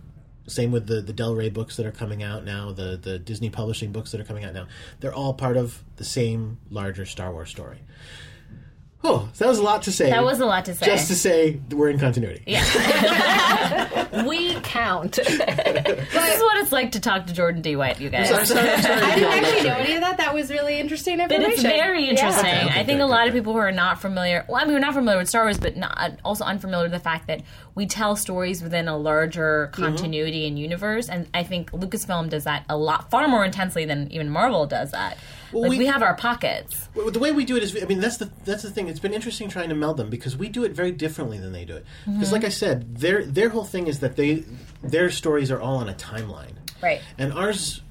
Same 0.45 0.71
with 0.71 0.87
the 0.87 1.01
the 1.01 1.13
Del 1.13 1.35
Rey 1.35 1.49
books 1.49 1.77
that 1.77 1.85
are 1.85 1.91
coming 1.91 2.21
out 2.21 2.45
now, 2.45 2.71
the 2.71 2.97
the 3.01 3.17
Disney 3.17 3.49
publishing 3.49 3.91
books 3.91 4.11
that 4.11 4.21
are 4.21 4.25
coming 4.25 4.43
out 4.45 4.53
now. 4.53 4.67
They're 4.99 5.13
all 5.13 5.33
part 5.33 5.57
of 5.57 5.83
the 5.95 6.03
same 6.03 6.59
larger 6.69 7.05
Star 7.05 7.31
Wars 7.31 7.49
story. 7.49 7.79
Oh, 9.05 9.29
that 9.37 9.47
was 9.49 9.59
a 9.59 9.63
lot 9.63 9.83
to 9.83 9.91
say. 9.91 10.09
That 10.09 10.23
was 10.23 10.39
a 10.39 10.45
lot 10.45 10.65
to 10.65 10.73
say. 10.75 10.85
Just 10.85 11.07
to 11.09 11.15
say 11.15 11.59
we're 11.71 11.89
in 11.89 11.99
continuity. 11.99 12.43
yeah. 12.47 13.99
We 14.27 14.53
count. 14.61 15.13
this 15.15 15.27
is 15.27 15.37
what 16.41 16.57
it's 16.57 16.71
like 16.71 16.91
to 16.91 16.99
talk 16.99 17.25
to 17.27 17.33
Jordan 17.33 17.61
D. 17.63 17.75
White, 17.75 17.99
you 17.99 18.09
guys. 18.09 18.31
I'm 18.31 18.45
sorry, 18.45 18.69
I'm 18.69 18.81
sorry 18.81 18.99
to 18.99 19.05
I 19.07 19.15
didn't 19.15 19.33
actually 19.43 19.63
know 19.69 19.75
any 19.75 19.93
of 19.95 20.01
that. 20.01 20.17
That 20.17 20.33
was 20.35 20.51
really 20.51 20.79
interesting 20.79 21.19
information. 21.19 21.41
But 21.43 21.53
it's 21.53 21.63
very 21.63 22.03
Yeah. 22.03 22.09
interesting. 22.11 22.45
Okay, 22.45 22.65
okay, 22.65 22.79
I 22.79 22.83
think 22.83 22.99
good, 22.99 23.05
a 23.05 23.07
lot 23.07 23.27
of 23.27 23.33
people 23.33 23.53
who 23.53 23.59
are 23.59 23.71
not 23.71 23.99
familiar, 23.99 24.45
well, 24.47 24.61
I 24.61 24.65
mean, 24.65 24.73
we're 24.73 24.79
not 24.79 24.93
familiar 24.93 25.17
with 25.19 25.29
Star 25.29 25.43
Wars, 25.43 25.57
but 25.57 25.75
not, 25.75 26.19
also 26.23 26.45
unfamiliar 26.45 26.83
with 26.85 26.91
the 26.91 26.99
fact 26.99 27.25
that 27.27 27.41
we 27.73 27.87
tell 27.87 28.15
stories 28.15 28.61
within 28.61 28.87
a 28.87 28.95
larger 28.97 29.71
Mm-hmm. 29.73 29.83
continuity 29.83 30.47
and 30.47 30.59
universe. 30.59 31.09
And 31.09 31.27
I 31.33 31.43
think 31.43 31.71
Lucasfilm 31.71 32.29
does 32.29 32.43
that 32.43 32.65
a 32.69 32.77
lot, 32.77 33.09
far 33.09 33.27
more 33.27 33.43
intensely 33.43 33.83
than 33.85 34.11
even 34.11 34.29
Marvel 34.29 34.67
does 34.67 34.91
that. 34.91 35.17
Like, 35.61 35.69
we- 35.71 35.77
we, 35.79 35.85
have 35.85 36.01
our 36.03 36.15
pockets. 36.15 36.89
Well, 36.95 37.11
the 37.11 37.19
way 37.19 37.31
we 37.31 37.45
do 37.45 37.55
it 37.57 37.63
is, 37.63 37.77
I 37.81 37.85
mean, 37.85 37.99
that's 37.99 38.17
the 38.17 38.29
that's 38.45 38.63
the 38.63 38.71
thing. 38.71 38.87
It's 38.87 38.99
been 38.99 39.13
interesting 39.13 39.49
trying 39.49 39.69
to 39.69 39.75
meld 39.75 39.97
them 39.97 40.09
because 40.09 40.35
we 40.37 40.49
do 40.49 40.63
it 40.63 40.71
very 40.73 40.91
differently 40.91 41.37
than 41.37 41.51
they 41.51 41.65
do 41.65 41.75
it. 41.75 41.85
Because, 42.05 42.25
Mm-hmm. 42.27 42.33
like 42.33 42.43
I 42.45 42.49
said, 42.49 42.97
their 42.97 43.25
their 43.25 43.49
whole 43.49 43.63
thing 43.65 43.87
is 43.87 43.99
that 43.99 44.15
they 44.15 44.43
their 44.83 45.09
stories 45.09 45.51
are 45.51 45.59
all 45.61 45.77
on 45.77 45.89
a 45.89 45.93
timeline, 45.93 46.53
Right. 46.81 47.01
and 47.17 47.31
ours, 47.33 47.81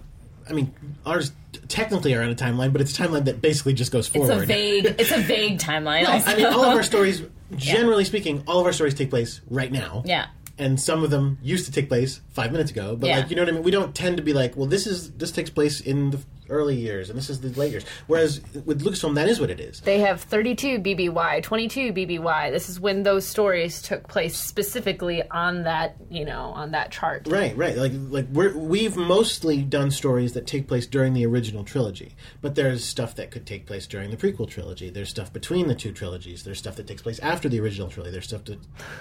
I 0.49 0.52
mean, 0.52 0.73
ours 1.07 1.33
technically 1.69 2.14
are 2.14 2.23
on 2.23 2.31
a 2.31 2.35
timeline, 2.35 2.73
but 2.73 2.81
it's 2.81 2.99
a 2.99 3.02
timeline 3.02 3.25
that 3.26 3.40
basically 3.40 3.73
just 3.75 3.92
goes 3.92 4.09
forward. 4.09 4.33
It's 4.33 4.42
a 4.42 4.47
vague, 4.47 4.85
it's 4.99 5.11
a 5.12 5.19
vague 5.21 5.59
timeline. 5.59 6.04
I 6.07 6.35
mean, 6.37 6.47
all 6.47 6.64
of 6.64 6.75
our 6.76 6.83
stories, 6.83 7.23
generally 7.57 8.04
speaking, 8.04 8.42
all 8.47 8.61
of 8.61 8.66
our 8.66 8.73
stories 8.73 8.95
take 8.95 9.11
place 9.11 9.40
right 9.49 9.71
now. 9.73 10.02
Yeah. 10.04 10.26
And 10.59 10.78
some 10.78 11.02
of 11.02 11.11
them 11.11 11.38
used 11.42 11.64
to 11.66 11.73
take 11.73 11.88
place 11.88 12.21
five 12.31 12.52
minutes 12.52 12.71
ago, 12.71 12.95
but 12.95 13.07
Yeah. 13.07 13.19
like 13.21 13.31
you 13.31 13.37
know 13.37 13.42
what 13.42 13.49
I 13.49 13.52
mean. 13.52 13.62
We 13.62 13.71
don't 13.71 13.95
tend 13.95 14.19
to 14.19 14.23
be 14.23 14.33
like, 14.35 14.54
well, 14.57 14.66
this 14.66 14.87
is 14.87 15.11
this 15.12 15.33
takes 15.33 15.49
place 15.50 15.81
in 15.81 16.11
the 16.11 16.19
early 16.52 16.76
years, 16.76 17.09
and 17.11 17.18
this 17.18 17.30
is 17.30 17.40
the 17.40 17.49
late 17.59 17.73
years. 17.73 17.85
Whereas 18.06 18.40
with 18.64 18.82
Lucasfilm, 18.82 19.14
that 19.16 19.28
is 19.28 19.40
what 19.40 19.50
it 19.50 19.59
is. 19.59 19.80
They 19.80 20.00
have 20.00 20.21
32 20.23 20.78
BBY, 20.78 21.42
22 21.42 21.92
BBY. 21.92 22.50
This 22.52 22.68
is 22.68 22.78
when 22.78 23.02
those 23.02 23.26
stories 23.26 23.82
took 23.82 24.06
place 24.06 24.37
specifically 24.37 25.23
on 25.30 25.64
that, 25.64 25.97
you 26.11 26.25
know, 26.25 26.52
on 26.54 26.73
that 26.73 26.90
chart. 26.90 27.26
Right, 27.28 27.56
right. 27.56 27.76
Like 27.76 27.92
like 27.94 28.26
we're, 28.32 28.56
we've 28.56 28.97
mostly 28.97 29.62
done 29.62 29.90
stories 29.90 30.35
that 30.35 30.47
take 30.47 30.68
place 30.68 30.87
during 30.87 31.14
the 31.14 31.26
original 31.26 31.64
trilogy, 31.64 32.14
but 32.40 32.54
there's 32.54 32.85
stuff 32.85 33.16
that 33.16 33.30
could 33.30 33.47
take 33.47 33.66
place 33.66 33.87
during 33.87 34.11
the 34.11 34.16
prequel 34.16 34.49
trilogy. 34.49 34.90
There's 34.90 35.09
stuff 35.09 35.32
between 35.32 35.68
the 35.68 35.75
two 35.75 35.92
trilogies. 35.92 36.44
There's 36.44 36.59
stuff 36.59 36.76
that 36.76 36.87
takes 36.87 37.02
place 37.02 37.18
after 37.21 37.49
the 37.49 37.61
original 37.61 37.88
trilogy. 37.88 38.12
There's 38.12 38.26
stuff 38.26 38.44
that 38.44 38.59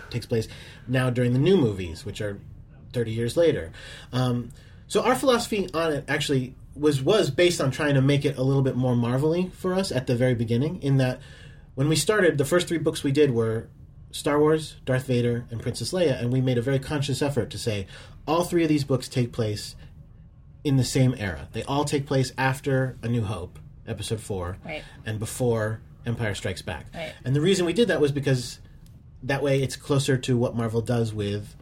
takes 0.09 0.25
place 0.25 0.47
now 0.87 1.09
during 1.09 1.33
the 1.33 1.39
new 1.39 1.57
movies, 1.57 2.05
which 2.05 2.21
are 2.21 2.39
30 2.93 3.11
years 3.11 3.37
later. 3.37 3.71
Um, 4.11 4.51
so 4.87 5.03
our 5.03 5.15
philosophy 5.15 5.69
on 5.73 5.93
it 5.93 6.05
actually 6.07 6.55
was 6.75 7.01
was 7.01 7.29
based 7.31 7.59
on 7.61 7.71
trying 7.71 7.95
to 7.95 8.01
make 8.01 8.23
it 8.25 8.37
a 8.37 8.43
little 8.43 8.61
bit 8.61 8.75
more 8.75 8.95
marvelly 8.95 9.49
for 9.53 9.73
us 9.73 9.91
at 9.91 10.07
the 10.07 10.15
very 10.15 10.35
beginning. 10.35 10.81
In 10.81 10.97
that, 10.97 11.19
when 11.75 11.89
we 11.89 11.95
started, 11.95 12.37
the 12.37 12.45
first 12.45 12.67
three 12.67 12.77
books 12.77 13.03
we 13.03 13.11
did 13.11 13.31
were 13.31 13.67
Star 14.11 14.39
Wars, 14.39 14.75
Darth 14.85 15.05
Vader, 15.07 15.45
and 15.51 15.61
Princess 15.61 15.91
Leia, 15.93 16.19
and 16.19 16.31
we 16.31 16.41
made 16.41 16.57
a 16.57 16.61
very 16.61 16.79
conscious 16.79 17.21
effort 17.21 17.49
to 17.51 17.57
say 17.57 17.87
all 18.27 18.43
three 18.43 18.63
of 18.63 18.69
these 18.69 18.83
books 18.83 19.07
take 19.07 19.31
place 19.31 19.75
in 20.63 20.77
the 20.77 20.83
same 20.83 21.15
era. 21.17 21.47
They 21.53 21.63
all 21.63 21.85
take 21.85 22.05
place 22.05 22.31
after 22.37 22.97
A 23.01 23.07
New 23.07 23.23
Hope, 23.23 23.57
Episode 23.87 24.19
Four, 24.21 24.57
Right. 24.63 24.83
and 25.05 25.17
before 25.19 25.81
Empire 26.05 26.35
Strikes 26.35 26.61
Back. 26.61 26.85
Right. 26.93 27.13
And 27.25 27.35
the 27.35 27.41
reason 27.41 27.65
we 27.65 27.73
did 27.73 27.87
that 27.87 27.99
was 28.01 28.11
because 28.11 28.59
that 29.23 29.41
way 29.43 29.61
it's 29.61 29.75
closer 29.75 30.17
to 30.17 30.37
what 30.37 30.55
Marvel 30.55 30.81
does 30.81 31.13
with 31.13 31.55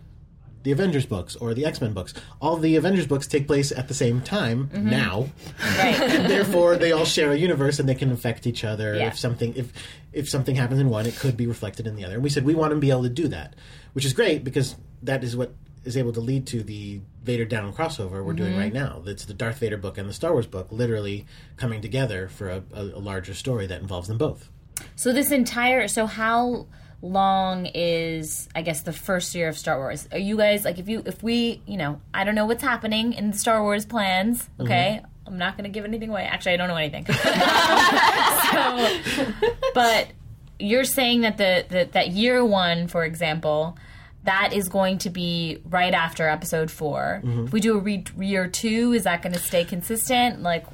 the 0.63 0.72
Avengers 0.72 1.06
books 1.06 1.36
or 1.36 1.54
the 1.54 1.66
X 1.66 1.82
Men 1.82 1.94
books. 1.94 2.13
All 2.42 2.58
the 2.58 2.75
Avengers 2.75 3.08
books 3.08 3.28
take 3.28 3.48
place 3.48 3.72
at 3.72 3.88
the 3.88 3.94
same 3.94 4.22
time 4.22 4.68
mm-hmm. 4.68 4.89
now, 4.89 5.30
Right. 5.78 5.98
therefore 6.28 6.78
they 6.78 6.92
all 6.92 7.06
share 7.06 7.32
a 7.32 7.38
universe 7.38 7.80
and 7.80 7.88
they 7.88 7.96
can 7.96 8.12
affect 8.12 8.46
each 8.46 8.63
other. 8.63 8.96
Yeah. 8.96 9.08
If 9.08 9.18
something 9.18 9.54
if 9.56 9.72
if 10.12 10.30
something 10.30 10.56
happens 10.56 10.80
in 10.80 10.89
one, 10.89 11.06
it 11.06 11.16
could 11.16 11.38
be 11.38 11.48
reflected 11.48 11.88
in 11.88 11.96
the 11.96 12.06
other. 12.06 12.16
And 12.16 12.24
we 12.24 12.30
said 12.30 12.46
we 12.46 12.56
want 12.56 12.72
to 12.72 12.78
be 12.78 12.92
able 12.92 13.04
to 13.04 13.10
do 13.10 13.28
that, 13.30 13.56
which 13.94 14.06
is 14.06 14.13
great 14.13 14.44
because 14.44 14.75
that 15.04 15.24
is 15.24 15.36
what 15.36 15.54
is 15.86 15.96
able 15.96 16.12
to 16.13 16.20
lead 16.20 16.46
to 16.48 16.62
the 16.62 17.00
Vader 17.24 17.46
down 17.46 17.72
crossover 17.74 18.24
we're 18.24 18.34
doing 18.34 18.51
mm-hmm. 18.51 18.60
right 18.60 18.74
now. 18.74 19.01
It's 19.06 19.25
the 19.25 19.34
Darth 19.34 19.60
Vader 19.60 19.78
book 19.78 19.98
and 19.98 20.10
the 20.10 20.13
Star 20.13 20.34
Wars 20.34 20.48
book 20.48 20.68
literally 20.72 21.25
coming 21.58 21.82
together 21.82 22.28
for 22.28 22.50
a, 22.50 22.63
a, 22.74 22.82
a 22.82 23.00
larger 23.00 23.34
story 23.34 23.66
that 23.68 23.82
involves 23.82 24.08
them 24.08 24.18
both. 24.18 24.50
So 24.96 25.13
this 25.13 25.32
entire 25.32 25.88
so 25.88 26.06
how 26.06 26.68
long 27.01 27.65
is 27.68 28.48
I 28.56 28.62
guess 28.62 28.82
the 28.82 28.94
first 28.94 29.34
year 29.36 29.48
of 29.50 29.58
Star 29.58 29.77
Wars? 29.77 30.08
Are 30.12 30.18
you 30.18 30.38
guys 30.38 30.65
like 30.65 30.79
if 30.79 30.89
you 30.89 31.01
if 31.06 31.24
we 31.24 31.62
you 31.65 31.77
know 31.77 32.01
I 32.13 32.24
don't 32.24 32.36
know 32.36 32.46
what's 32.46 32.63
happening 32.63 33.13
in 33.13 33.32
the 33.32 33.38
Star 33.38 33.62
Wars 33.63 33.86
plans? 33.86 34.50
Okay, 34.60 35.01
I'm 35.27 35.38
not 35.38 35.56
going 35.58 35.63
to 35.63 35.70
give 35.70 35.86
anything 35.86 36.10
away. 36.10 36.24
Actually, 36.24 36.53
I 36.53 36.58
don't 36.58 36.68
know 36.68 36.75
anything. 36.75 37.06
so, 38.51 39.32
but 39.74 40.08
you're 40.60 40.84
saying 40.84 41.22
that 41.22 41.38
the, 41.38 41.65
the 41.70 41.89
that 41.94 42.10
year 42.10 42.44
one, 42.44 42.88
for 42.88 43.03
example. 43.06 43.77
That 44.25 44.51
is 44.51 44.68
going 44.68 44.98
to 45.00 45.10
be 45.10 45.60
right 45.63 45.94
after 45.94 46.27
episode 46.27 46.70
4 46.70 47.22
If 47.24 47.53
we 47.53 47.62
do 47.62 47.77
a 47.77 47.79
re- 47.79 48.03
year 48.20 48.48
two, 48.50 48.91
is 48.91 49.06
that 49.06 49.22
going 49.22 49.32
to 49.32 49.39
stay 49.39 49.63
consistent? 49.63 50.41
Like, 50.41 50.65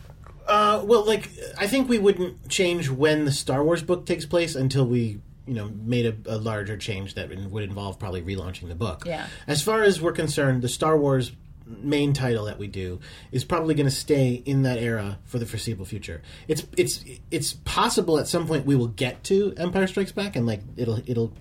Uh, 0.48 0.82
well, 0.84 1.06
like 1.06 1.30
I 1.58 1.68
think 1.68 1.88
we 1.88 2.00
wouldn't 2.00 2.50
change 2.50 2.90
when 2.90 3.24
the 3.26 3.32
Star 3.32 3.64
Wars 3.64 3.84
book 3.84 4.08
takes 4.08 4.26
place 4.26 4.56
until 4.56 4.88
we, 4.88 5.20
you 5.48 5.54
know, 5.54 5.70
made 5.84 6.06
a, 6.06 6.36
a 6.36 6.38
larger 6.38 6.76
change 6.78 7.14
that 7.16 7.30
would 7.30 7.64
involve 7.64 8.00
probably 8.00 8.22
relaunching 8.22 8.68
the 8.68 8.76
book. 8.76 9.04
Yeah. 9.06 9.28
As 9.48 9.62
far 9.62 9.84
as 9.84 10.02
we're 10.02 10.12
concerned, 10.14 10.62
the 10.62 10.70
Star 10.70 10.98
Wars 10.98 11.32
main 11.68 12.14
title 12.14 12.46
that 12.46 12.60
we 12.60 12.68
do 12.68 13.00
is 13.32 13.44
probably 13.44 13.74
going 13.74 13.88
to 13.88 13.96
stay 13.96 14.34
in 14.46 14.62
that 14.64 14.78
era 14.78 15.18
for 15.26 15.40
the 15.40 15.46
foreseeable 15.48 15.86
future. 15.86 16.22
It's 16.48 16.66
it's 16.78 17.04
it's 17.32 17.54
possible 17.54 18.20
at 18.20 18.28
some 18.28 18.46
point 18.48 18.66
we 18.68 18.76
will 18.76 18.88
get 18.88 19.24
to 19.26 19.54
Empire 19.58 19.88
Strikes 19.88 20.12
Back 20.12 20.36
and 20.36 20.46
like 20.46 20.62
it'll 20.78 21.00
it'll 21.10 21.34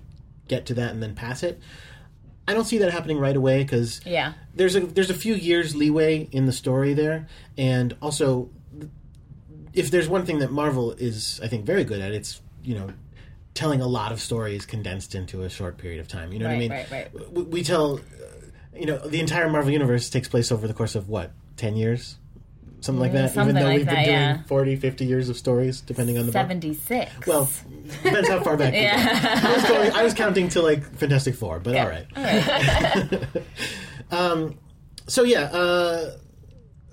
get 0.47 0.65
to 0.67 0.73
that 0.75 0.91
and 0.91 1.01
then 1.03 1.13
pass 1.15 1.43
it. 1.43 1.59
I 2.47 2.53
don't 2.53 2.65
see 2.65 2.77
that 2.79 2.91
happening 2.91 3.17
right 3.19 3.35
away 3.35 3.63
because 3.63 4.01
Yeah. 4.05 4.33
there's 4.55 4.75
a 4.75 4.81
there's 4.81 5.09
a 5.11 5.15
few 5.15 5.33
years 5.35 5.75
leeway 5.75 6.27
in 6.31 6.45
the 6.47 6.53
story 6.53 6.93
there, 6.95 7.27
and 7.57 7.95
also 8.01 8.49
if 9.73 9.91
there's 9.91 10.07
one 10.07 10.25
thing 10.25 10.39
that 10.39 10.51
Marvel 10.51 10.91
is 10.93 11.39
I 11.43 11.47
think 11.47 11.65
very 11.65 11.83
good 11.83 12.01
at, 12.01 12.11
it's 12.13 12.41
you 12.63 12.75
know 12.75 12.89
telling 13.55 13.81
a 13.81 13.87
lot 13.87 14.11
of 14.11 14.19
stories 14.21 14.65
condensed 14.67 15.15
into 15.15 15.41
a 15.41 15.49
short 15.49 15.77
period 15.79 15.99
of 15.99 16.07
time. 16.07 16.31
You 16.31 16.39
know 16.39 16.45
what 16.45 16.55
I 16.55 16.59
mean? 16.59 16.71
right, 16.71 16.91
right. 16.91 17.31
We, 17.31 17.41
we 17.43 17.63
tell, 17.63 17.95
uh, 17.95 17.99
you 18.75 18.85
know, 18.85 18.99
the 18.99 19.19
entire 19.19 19.49
Marvel 19.49 19.71
universe 19.71 20.09
takes 20.11 20.27
place 20.27 20.51
over 20.51 20.67
the 20.67 20.73
course 20.73 20.93
of 20.95 21.09
what 21.09 21.31
ten 21.57 21.75
years. 21.75 22.17
Something 22.81 22.99
like 23.01 23.13
that, 23.13 23.31
Mm, 23.31 23.33
something 23.33 23.55
even 23.55 23.63
though 23.63 23.69
like 23.69 23.77
we've 23.77 23.85
been 23.87 23.95
that, 23.95 24.05
doing 24.05 24.15
yeah. 24.15 24.43
40, 24.43 24.75
50 24.75 25.05
years 25.05 25.29
of 25.29 25.37
stories, 25.37 25.81
depending 25.81 26.19
on 26.19 26.27
the 26.27 26.31
book. 26.31 26.39
76. 26.39 27.25
Well, 27.25 27.49
depends 28.03 28.29
how 28.29 28.43
far 28.43 28.57
back. 28.57 28.73
go. 28.73 28.79
I 29.49 29.53
was 29.55 29.63
going. 29.67 29.91
I 29.93 30.03
was 30.03 30.13
counting 30.13 30.49
to 30.49 30.61
like 30.61 30.83
Fantastic 30.97 31.33
Four, 31.33 31.59
but 31.59 31.75
all 31.75 31.87
right. 31.87 32.05
um, 34.11 34.59
so 35.07 35.23
yeah. 35.23 35.43
Uh, 35.45 36.17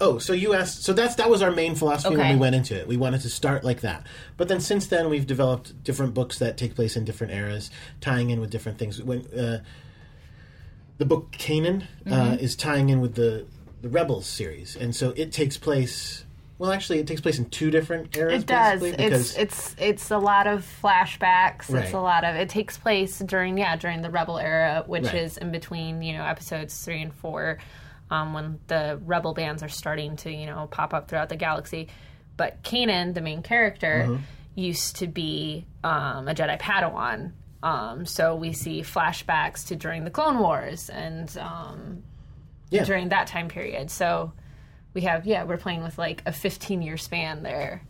oh, 0.02 0.18
so 0.18 0.32
you 0.35 0.52
asked. 0.52 0.82
So 0.82 0.92
that's 0.92 1.14
that 1.14 1.30
was 1.30 1.40
our 1.40 1.50
main 1.52 1.75
philosophy 1.75 2.16
when 2.16 2.35
we 2.35 2.37
went 2.37 2.54
into 2.54 2.78
it. 2.78 2.87
We 2.87 2.97
wanted 2.99 3.23
to 3.23 3.30
start 3.30 3.64
like 3.64 3.80
that. 3.80 4.06
But 4.37 4.49
then 4.49 4.61
since 4.61 4.88
then, 4.88 5.09
we've 5.09 5.26
developed 5.26 5.82
different 5.85 6.12
books 6.12 6.38
that 6.40 6.59
take 6.59 6.75
place 6.75 6.97
in 6.97 7.04
different 7.04 7.32
eras, 7.32 7.71
tying 8.00 8.30
in 8.30 8.40
with 8.40 8.50
different 8.50 8.78
things. 8.78 9.00
When 9.02 9.21
uh, 9.32 9.62
the 10.99 11.06
book 11.06 11.32
Kanan 11.32 11.85
uh, 12.11 12.37
is 12.40 12.56
tying 12.56 12.90
in 12.90 13.00
with 13.00 13.14
the 13.14 13.47
the 13.80 13.88
Rebels 13.88 14.26
series, 14.26 14.76
and 14.76 14.94
so 14.94 15.11
it 15.16 15.32
takes 15.32 15.56
place. 15.56 16.25
Well, 16.59 16.71
actually, 16.71 17.00
it 17.00 17.09
takes 17.09 17.21
place 17.21 17.38
in 17.38 17.47
two 17.47 17.73
different 17.73 18.16
eras. 18.16 18.42
It 18.42 18.47
does. 18.47 18.80
basically, 18.80 19.04
It's 19.06 19.37
it's 19.37 19.76
it's 19.78 20.11
a 20.12 20.18
lot 20.18 20.47
of 20.47 20.64
flashbacks. 20.82 21.68
Right. 21.68 21.85
It's 21.85 21.92
a 21.92 22.00
lot 22.00 22.23
of. 22.25 22.37
It 22.37 22.49
takes 22.49 22.76
place 22.78 23.18
during 23.18 23.59
yeah 23.59 23.75
during 23.76 24.02
the 24.02 24.11
Rebel 24.11 24.38
era, 24.38 24.85
which 24.87 25.04
Right. 25.06 25.14
is 25.14 25.38
in 25.38 25.50
between 25.50 26.02
you 26.02 26.12
know 26.12 26.25
episodes 26.25 26.85
three 26.85 27.02
and 27.02 27.12
four, 27.12 27.59
um, 28.12 28.35
when 28.35 28.59
the 28.66 29.00
Rebel 29.04 29.33
bands 29.33 29.62
are 29.62 29.69
starting 29.71 30.16
to 30.16 30.31
you 30.31 30.47
know 30.47 30.69
pop 30.71 30.92
up 30.92 31.09
throughout 31.09 31.31
the 31.31 31.37
galaxy. 31.37 31.88
But 32.37 32.62
Kanan, 32.62 33.14
the 33.14 33.21
main 33.21 33.42
character, 33.42 34.07
Mm-hmm. 34.09 34.23
used 34.54 34.97
to 34.97 35.07
be 35.07 35.66
um, 35.83 36.28
a 36.28 36.35
Jedi 36.35 36.59
Padawan. 36.61 37.33
Um, 37.62 38.04
so 38.07 38.35
we 38.35 38.52
see 38.52 38.83
flashbacks 38.83 39.69
to 39.69 39.76
during 39.76 40.04
the 40.04 40.11
Clone 40.11 40.38
Wars 40.38 40.90
and 40.90 41.35
um, 41.38 42.02
yeah. 42.71 42.85
during 42.85 43.09
that 43.11 43.28
time 43.28 43.49
period. 43.49 43.90
So 43.90 44.33
we 44.95 45.02
have 45.02 45.26
yeah 45.26 45.45
we're 45.45 45.57
playing 45.59 45.83
with 45.83 45.97
like 45.97 46.23
a 46.26 46.33
15 46.33 46.83
year 46.83 46.97
span 46.99 47.42
there. 47.42 47.83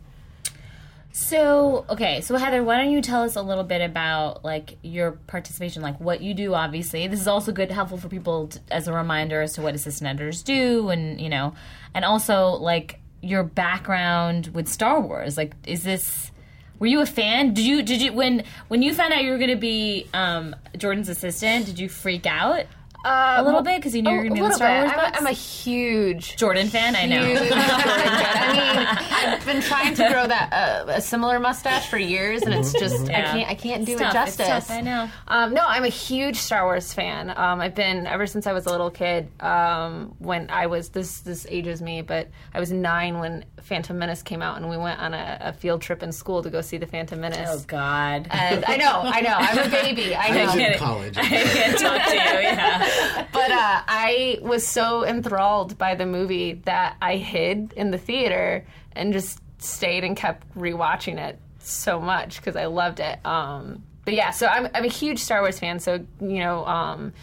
So, 1.15 1.85
okay, 1.91 2.21
so 2.21 2.35
Heather, 2.37 2.63
why 2.63 2.77
don't 2.77 2.89
you 2.89 2.99
tell 2.99 3.21
us 3.21 3.35
a 3.35 3.41
little 3.43 3.63
bit 3.63 3.81
about 3.81 4.43
like 4.43 4.79
your 4.81 5.11
participation, 5.11 5.83
like 5.83 5.99
what 5.99 6.21
you 6.21 6.33
do? 6.33 6.55
Obviously, 6.55 7.05
this 7.05 7.21
is 7.21 7.27
also 7.27 7.51
good, 7.51 7.69
helpful 7.69 7.99
for 7.99 8.09
people 8.09 8.49
as 8.71 8.87
a 8.87 8.93
reminder 8.93 9.39
as 9.43 9.53
to 9.53 9.61
what 9.61 9.75
assistant 9.75 10.09
editors 10.09 10.41
do, 10.41 10.89
and 10.89 11.21
you 11.21 11.29
know, 11.29 11.53
and 11.93 12.03
also 12.03 12.53
like 12.53 12.99
your 13.21 13.43
background 13.43 14.47
with 14.55 14.67
Star 14.67 14.99
Wars. 14.99 15.37
Like, 15.37 15.53
is 15.67 15.83
this? 15.83 16.31
Were 16.79 16.87
you 16.87 16.99
a 16.99 17.05
fan? 17.05 17.53
Did 17.53 17.65
you 17.65 17.83
did 17.83 18.01
you 18.01 18.11
when 18.11 18.43
when 18.69 18.81
you 18.81 18.91
found 18.91 19.13
out 19.13 19.23
you 19.23 19.29
were 19.29 19.37
going 19.37 19.51
to 19.51 19.55
be 19.55 20.07
um, 20.15 20.55
Jordan's 20.75 21.09
assistant? 21.09 21.67
Did 21.67 21.77
you 21.77 21.89
freak 21.89 22.25
out 22.25 22.65
Uh, 23.03 23.35
a 23.37 23.43
little 23.43 23.61
bit 23.61 23.77
because 23.77 23.93
you 23.95 24.01
knew 24.01 24.11
you 24.11 24.17
were 24.17 24.23
going 24.23 24.35
to 24.35 24.35
be 24.35 24.43
in 24.45 24.49
the 24.49 24.55
Star 24.55 24.79
Wars 24.81 24.91
I'm, 24.91 24.97
books? 24.99 25.17
a, 25.17 25.21
I'm 25.21 25.27
a 25.27 25.31
huge 25.31 26.35
Jordan 26.37 26.67
fan, 26.67 26.95
I 26.95 27.05
know. 27.05 27.21
Jordan. 27.35 27.51
I 27.53 28.51
mean, 28.53 29.33
I've 29.33 29.45
been 29.45 29.61
trying 29.61 29.93
to 29.95 30.07
grow 30.09 30.27
that 30.27 30.53
uh, 30.53 30.85
a 30.91 31.01
similar 31.01 31.39
mustache 31.39 31.89
for 31.89 31.97
years, 31.97 32.43
and 32.43 32.53
it's 32.53 32.71
just 32.73 33.09
I 33.09 33.21
can't 33.23 33.49
I 33.49 33.55
can't 33.55 33.85
do 33.85 33.93
It's 33.93 34.01
it 34.01 34.03
tough. 34.05 34.27
It's 34.29 34.37
justice. 34.37 34.67
tough, 34.67 34.71
I 34.71 34.81
know. 34.81 35.09
Um, 35.27 35.53
no, 35.53 35.63
I'm 35.65 35.83
a 35.83 35.89
huge 35.89 36.37
Star 36.37 36.63
Wars 36.65 36.93
fan. 36.93 37.29
Um, 37.29 37.59
I've 37.61 37.75
been 37.75 38.07
ever 38.07 38.25
since 38.27 38.47
I 38.47 38.53
was 38.53 38.65
a 38.65 38.69
little 38.69 38.89
kid. 38.91 39.27
Um, 39.41 40.15
when 40.19 40.49
I 40.49 40.67
was 40.67 40.89
this 40.89 41.19
this 41.21 41.45
ages 41.49 41.81
me, 41.81 42.01
but 42.01 42.29
I 42.53 42.59
was 42.59 42.71
nine 42.71 43.19
when 43.19 43.45
Phantom 43.61 43.97
Menace 43.97 44.21
came 44.23 44.41
out, 44.41 44.57
and 44.57 44.69
we 44.69 44.77
went 44.77 44.99
on 45.01 45.13
a, 45.13 45.37
a 45.41 45.53
field 45.53 45.81
trip 45.81 46.03
in 46.03 46.11
school 46.11 46.41
to 46.43 46.49
go 46.49 46.61
see 46.61 46.77
the 46.77 46.87
Phantom 46.87 47.19
Menace. 47.19 47.49
Oh 47.51 47.63
God. 47.67 48.27
And 48.31 48.63
I 48.65 48.77
know, 48.77 49.01
I 49.03 49.21
know, 49.21 49.35
I'm 49.37 49.57
a 49.67 49.69
baby. 49.69 50.15
I 50.23 50.27
I 50.27 50.45
was 50.45 50.55
know. 50.55 50.65
in 50.65 50.77
college. 50.79 51.17
I 51.17 51.21
can't 51.27 51.79
talk 51.79 52.01
to 52.07 52.13
you. 52.13 52.19
Yeah. 52.19 52.89
But 53.31 53.51
uh, 53.51 53.81
I 53.87 54.37
was 54.41 54.65
so 54.65 55.05
enthralled 55.05 55.77
by 55.77 55.95
the 55.95 56.05
movie 56.05 56.53
that 56.65 56.95
I 57.01 57.17
hid 57.17 57.73
in 57.75 57.91
the 57.91 57.97
theater 57.97 58.65
and 58.95 59.11
just 59.11 59.39
stayed 59.57 60.03
and 60.03 60.15
kept 60.15 60.47
rewatching 60.55 61.17
it 61.17 61.39
so 61.59 61.99
much 61.99 62.37
because 62.37 62.55
I 62.55 62.65
loved 62.65 62.99
it. 62.99 63.25
Um, 63.25 63.83
but 64.05 64.13
yeah, 64.13 64.31
so 64.31 64.47
I'm, 64.47 64.67
I'm 64.73 64.83
a 64.83 64.89
huge 64.89 65.19
Star 65.19 65.41
Wars 65.41 65.59
fan. 65.59 65.79
So 65.79 66.05
you 66.21 66.39
know, 66.39 66.65
um, 66.65 67.13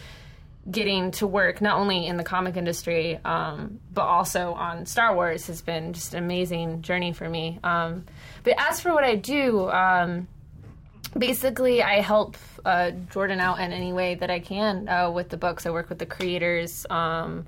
getting 0.69 1.11
to 1.11 1.27
work 1.27 1.61
not 1.61 1.77
only 1.77 2.05
in 2.05 2.17
the 2.17 2.23
comic 2.23 2.55
industry 2.55 3.19
um, 3.25 3.79
but 3.93 4.03
also 4.03 4.53
on 4.53 4.85
Star 4.85 5.15
Wars 5.15 5.47
has 5.47 5.61
been 5.61 5.93
just 5.93 6.13
an 6.13 6.23
amazing 6.23 6.81
journey 6.81 7.13
for 7.13 7.27
me. 7.27 7.59
Um, 7.63 8.05
but 8.43 8.55
as 8.57 8.79
for 8.79 8.93
what 8.93 9.03
I 9.03 9.15
do. 9.15 9.69
Um, 9.69 10.27
basically 11.17 11.83
i 11.83 11.99
help 11.99 12.37
uh, 12.65 12.91
jordan 13.11 13.39
out 13.39 13.59
in 13.59 13.71
any 13.71 13.93
way 13.93 14.15
that 14.15 14.29
i 14.29 14.39
can 14.39 14.87
uh, 14.89 15.09
with 15.09 15.29
the 15.29 15.37
books. 15.37 15.65
I 15.65 15.71
work 15.71 15.89
with 15.89 15.99
the 15.99 16.05
creators 16.05 16.85
um, 16.89 17.45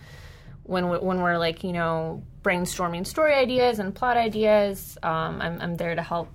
when, 0.64 0.90
we, 0.90 0.98
when 0.98 1.22
we're 1.22 1.38
like 1.38 1.64
you 1.64 1.74
know 1.74 2.24
brainstorming 2.44 3.06
story 3.06 3.34
ideas 3.34 3.80
and 3.80 3.94
plot 3.94 4.18
ideas 4.18 4.98
um, 5.04 5.42
I'm, 5.42 5.62
I'm 5.62 5.76
there 5.76 5.96
to 5.96 6.02
help 6.02 6.30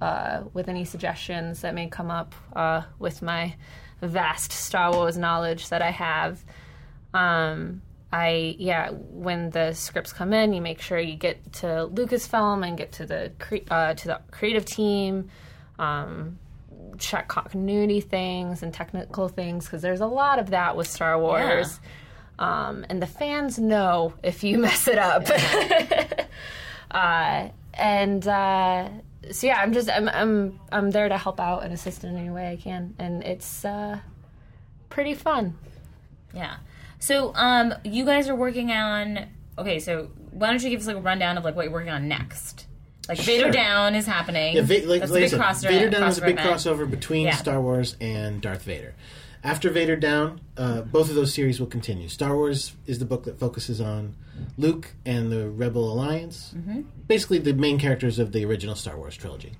uh, 0.00 0.42
with 0.52 0.68
any 0.68 0.84
suggestions 0.84 1.60
that 1.62 1.74
may 1.74 1.86
come 1.88 2.10
up 2.10 2.34
uh, 2.54 2.82
with 2.98 3.22
my 3.22 3.54
vast 4.02 4.52
star 4.52 4.92
wars 4.92 5.16
knowledge 5.16 5.68
that 5.68 5.80
i 5.82 5.90
have. 5.90 6.44
Um, 7.14 7.80
I 8.12 8.54
yeah, 8.58 8.90
when 8.90 9.50
the 9.50 9.72
scripts 9.72 10.12
come 10.12 10.32
in, 10.32 10.52
you 10.52 10.60
make 10.60 10.80
sure 10.80 10.98
you 10.98 11.16
get 11.16 11.52
to 11.54 11.66
Lucasfilm 11.92 12.66
and 12.66 12.76
get 12.76 12.92
to 12.92 13.06
the 13.06 13.32
cre- 13.40 13.68
uh, 13.70 13.94
to 13.94 14.06
the 14.06 14.20
creative 14.30 14.64
team, 14.64 15.30
um, 15.78 16.38
check 16.98 17.28
continuity 17.28 18.00
things 18.00 18.62
and 18.62 18.72
technical 18.72 19.28
things 19.28 19.64
because 19.64 19.82
there's 19.82 20.00
a 20.00 20.06
lot 20.06 20.38
of 20.38 20.50
that 20.50 20.76
with 20.76 20.86
Star 20.86 21.18
Wars. 21.18 21.80
Um, 22.38 22.84
and 22.88 23.00
the 23.00 23.06
fans 23.06 23.58
know 23.58 24.14
if 24.22 24.42
you 24.42 24.58
mess 24.66 24.88
it 24.88 24.98
up. 24.98 25.28
uh, 26.90 27.48
and 27.74 28.26
uh, 28.26 28.88
so 29.30 29.46
yeah, 29.46 29.60
I'm 29.60 29.72
just 29.72 29.90
I'm 29.90 30.08
I'm 30.08 30.60
I'm 30.70 30.90
there 30.90 31.08
to 31.08 31.18
help 31.18 31.40
out 31.40 31.64
and 31.64 31.72
assist 31.72 32.04
in 32.04 32.16
any 32.16 32.30
way 32.30 32.50
I 32.50 32.56
can, 32.56 32.94
and 32.98 33.22
it's 33.22 33.64
uh, 33.64 33.98
pretty 34.90 35.14
fun. 35.14 35.56
Yeah. 36.32 36.56
So, 36.98 37.32
um, 37.34 37.74
you 37.84 38.04
guys 38.04 38.28
are 38.28 38.34
working 38.34 38.70
on. 38.70 39.26
Okay, 39.58 39.78
so 39.78 40.10
why 40.30 40.50
don't 40.50 40.62
you 40.62 40.70
give 40.70 40.80
us 40.80 40.86
like 40.86 40.96
a 40.96 41.00
rundown 41.00 41.38
of 41.38 41.44
like 41.44 41.54
what 41.54 41.64
you're 41.64 41.72
working 41.72 41.90
on 41.90 42.08
next? 42.08 42.66
Like 43.08 43.18
Vader 43.18 43.50
Down 43.50 43.94
is 43.94 44.06
happening. 44.06 44.56
Yeah, 44.56 44.62
Va- 44.62 44.86
like, 44.86 45.00
That's 45.00 45.12
like 45.12 45.18
a 45.20 45.24
big 45.24 45.30
said, 45.30 45.40
crossover. 45.40 45.68
Vader 45.68 45.90
Down 45.90 46.02
is 46.08 46.18
a 46.18 46.22
big 46.22 46.38
event. 46.38 46.48
crossover 46.48 46.90
between 46.90 47.26
Yeah. 47.26 47.36
Star 47.36 47.60
Wars 47.60 47.96
and 48.00 48.40
Darth 48.40 48.62
Vader. 48.62 48.94
after 49.42 49.68
Vader 49.68 49.94
Down, 49.96 50.40
uh, 50.56 50.80
both 50.82 51.10
of 51.10 51.14
those 51.14 51.34
series 51.34 51.60
will 51.60 51.66
continue. 51.66 52.08
Star 52.08 52.34
Wars 52.34 52.72
is 52.86 52.98
the 52.98 53.04
book 53.04 53.24
that 53.24 53.38
focuses 53.38 53.78
on 53.78 54.14
Luke 54.56 54.94
and 55.04 55.30
the 55.30 55.50
Rebel 55.50 55.92
Alliance, 55.92 56.54
basically 57.06 57.38
the 57.38 57.52
main 57.52 57.78
characters 57.78 58.18
of 58.18 58.32
the 58.32 58.42
original 58.46 58.74
Star 58.74 58.96
Wars 58.96 59.16
trilogy. 59.16 59.52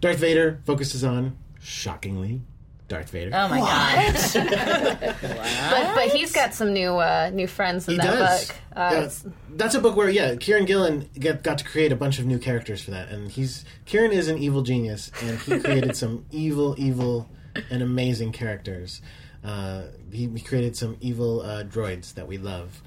Darth 0.00 0.18
Vader 0.18 0.58
focuses 0.64 1.04
on, 1.04 1.36
shockingly, 1.62 2.40
Darth 2.88 3.10
Vader. 3.10 3.30
Oh 3.34 3.48
my 3.48 3.58
god. 3.60 5.14
But, 5.24 5.94
but 5.94 6.08
he's 6.14 6.32
got 6.32 6.54
some 6.54 6.72
new 6.72 6.96
uh, 6.98 7.30
new 7.32 7.46
friends 7.46 7.88
in 7.88 7.92
He 7.94 7.98
that 7.98 8.04
does. 8.18 8.46
book. 8.48 8.56
Uh, 8.76 8.88
Yeah, 8.92 8.98
it's- 8.98 9.26
that's 9.56 9.74
a 9.74 9.80
book 9.80 9.96
where 9.96 10.08
yeah, 10.10 10.34
Kieron 10.34 10.66
Gillen 10.66 11.08
get, 11.18 11.42
got 11.42 11.58
to 11.58 11.64
create 11.64 11.92
a 11.92 11.96
bunch 11.96 12.18
of 12.18 12.26
new 12.26 12.38
characters 12.38 12.82
for 12.82 12.90
that, 12.90 13.08
and 13.10 13.30
he's 13.30 13.64
Kieran 13.86 14.12
is 14.12 14.28
an 14.28 14.38
evil 14.38 14.62
genius, 14.62 15.10
and 15.22 15.38
he 15.38 15.60
created 15.60 15.96
some 15.96 16.26
evil, 16.30 16.74
evil, 16.78 17.28
and 17.70 17.82
amazing 17.82 18.32
characters. 18.32 19.00
Uh, 19.44 19.84
he, 20.10 20.26
he 20.28 20.40
created 20.40 20.76
some 20.76 20.96
evil 21.00 21.40
uh, 21.42 21.62
droids 21.64 22.14
that 22.14 22.26
we 22.26 22.36
love. 22.38 22.82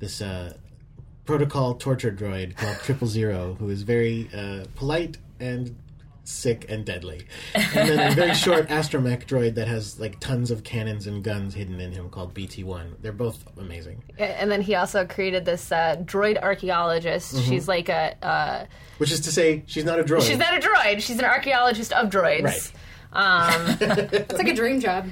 This 0.00 0.20
uh, 0.20 0.54
protocol 1.26 1.74
torture 1.74 2.10
droid 2.10 2.56
called 2.56 2.76
Triple 2.78 3.06
Zero, 3.06 3.54
who 3.58 3.68
is 3.68 3.82
very 3.82 4.28
uh, 4.34 4.64
polite 4.76 5.18
and 5.38 5.76
sick 6.24 6.66
and 6.68 6.84
deadly. 6.84 7.22
And 7.54 7.88
then 7.88 8.12
a 8.12 8.14
very 8.14 8.34
short 8.46 8.68
astromech 8.68 9.26
droid 9.26 9.54
that 9.56 9.66
has 9.68 9.98
like 9.98 10.20
tons 10.20 10.50
of 10.50 10.62
cannons 10.64 11.06
and 11.06 11.24
guns 11.24 11.54
hidden 11.54 11.80
in 11.80 11.92
him 11.92 12.08
called 12.10 12.34
BT-1. 12.34 12.94
They're 13.00 13.12
both 13.12 13.44
amazing. 13.58 14.02
and 14.18 14.50
then 14.50 14.60
he 14.62 14.74
also 14.74 15.06
created 15.06 15.44
this 15.44 15.72
uh, 15.72 15.96
droid 16.04 16.40
archaeologist. 16.40 17.34
Mm-hmm. 17.34 17.48
She's 17.50 17.66
like 17.68 17.88
a 17.88 18.16
uh, 18.24 18.66
Which 18.98 19.10
is 19.12 19.20
to 19.20 19.32
say, 19.32 19.64
she's 19.66 19.84
not 19.84 19.98
a 19.98 20.04
droid. 20.04 20.22
she's 20.22 20.38
not 20.38 20.54
a 20.56 20.60
droid. 20.60 21.00
She's 21.02 21.18
an 21.18 21.24
archaeologist 21.24 21.92
of 21.92 22.10
droids. 22.10 22.44
Right. 22.44 22.72
Um, 23.12 23.76
It's 23.80 24.34
like 24.34 24.46
a 24.46 24.54
dream 24.54 24.78
job. 24.78 25.08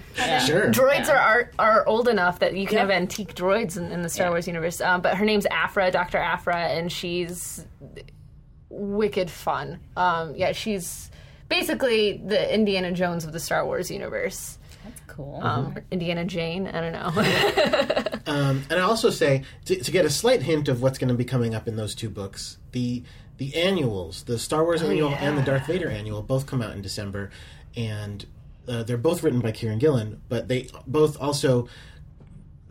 Sure. 0.47 0.71
droids 0.71 1.09
are, 1.09 1.17
are 1.19 1.50
are 1.59 1.87
old 1.88 2.07
enough 2.07 2.38
that 2.38 2.57
you 2.57 2.65
can 2.65 2.75
Yeah. 2.77 2.83
have 2.83 2.91
antique 2.91 3.35
droids 3.35 3.77
in, 3.77 3.91
in 3.91 4.03
the 4.03 4.09
Star 4.09 4.31
Wars 4.31 4.47
universe. 4.47 4.81
Um, 4.81 5.00
but 5.00 5.17
her 5.17 5.25
name's 5.25 5.47
Aphra, 5.47 5.91
Doctor 5.91 6.19
Aphra, 6.19 6.59
and 6.69 6.93
she's 6.93 7.67
wicked 8.71 9.31
fun. 9.31 9.81
Um, 9.97 10.35
yeah, 10.35 10.53
she's 10.53 11.11
basically 11.49 12.21
the 12.25 12.55
Indiana 12.55 12.93
Jones 12.93 13.25
of 13.25 13.33
the 13.33 13.41
Star 13.41 13.65
Wars 13.65 13.91
universe. 13.91 14.59
That's 14.85 15.01
cool. 15.07 15.41
Um, 15.43 15.77
or 15.77 15.85
Indiana 15.91 16.25
Jane, 16.25 16.67
I 16.67 16.81
don't 16.81 16.93
know. 16.93 18.05
Um, 18.29 18.63
and 18.69 18.79
I 18.79 18.83
also 18.83 19.09
say 19.09 19.45
to, 19.65 19.83
to 19.83 19.91
get 19.91 20.05
a 20.05 20.11
slight 20.11 20.43
hint 20.43 20.69
of 20.69 20.83
what's 20.83 20.99
going 20.99 21.09
to 21.09 21.15
be 21.15 21.25
coming 21.25 21.55
up 21.55 21.67
in 21.67 21.77
those 21.77 21.95
two 21.95 22.11
books, 22.11 22.59
the 22.73 23.03
the 23.39 23.57
annuals, 23.57 24.25
the 24.25 24.39
Star 24.39 24.65
Wars 24.65 24.83
annual 24.83 25.15
and 25.15 25.39
the 25.39 25.43
Darth 25.43 25.67
Vader 25.67 25.89
annual, 25.89 26.23
both 26.23 26.47
come 26.47 26.61
out 26.61 26.73
in 26.73 26.83
December, 26.83 27.31
and 27.75 28.27
uh, 28.69 28.83
they're 28.83 28.99
both 28.99 29.23
written 29.23 29.41
by 29.41 29.51
Kieron 29.51 29.79
Gillen, 29.79 30.21
but 30.29 30.49
they 30.49 30.69
both 30.87 31.19
also 31.19 31.69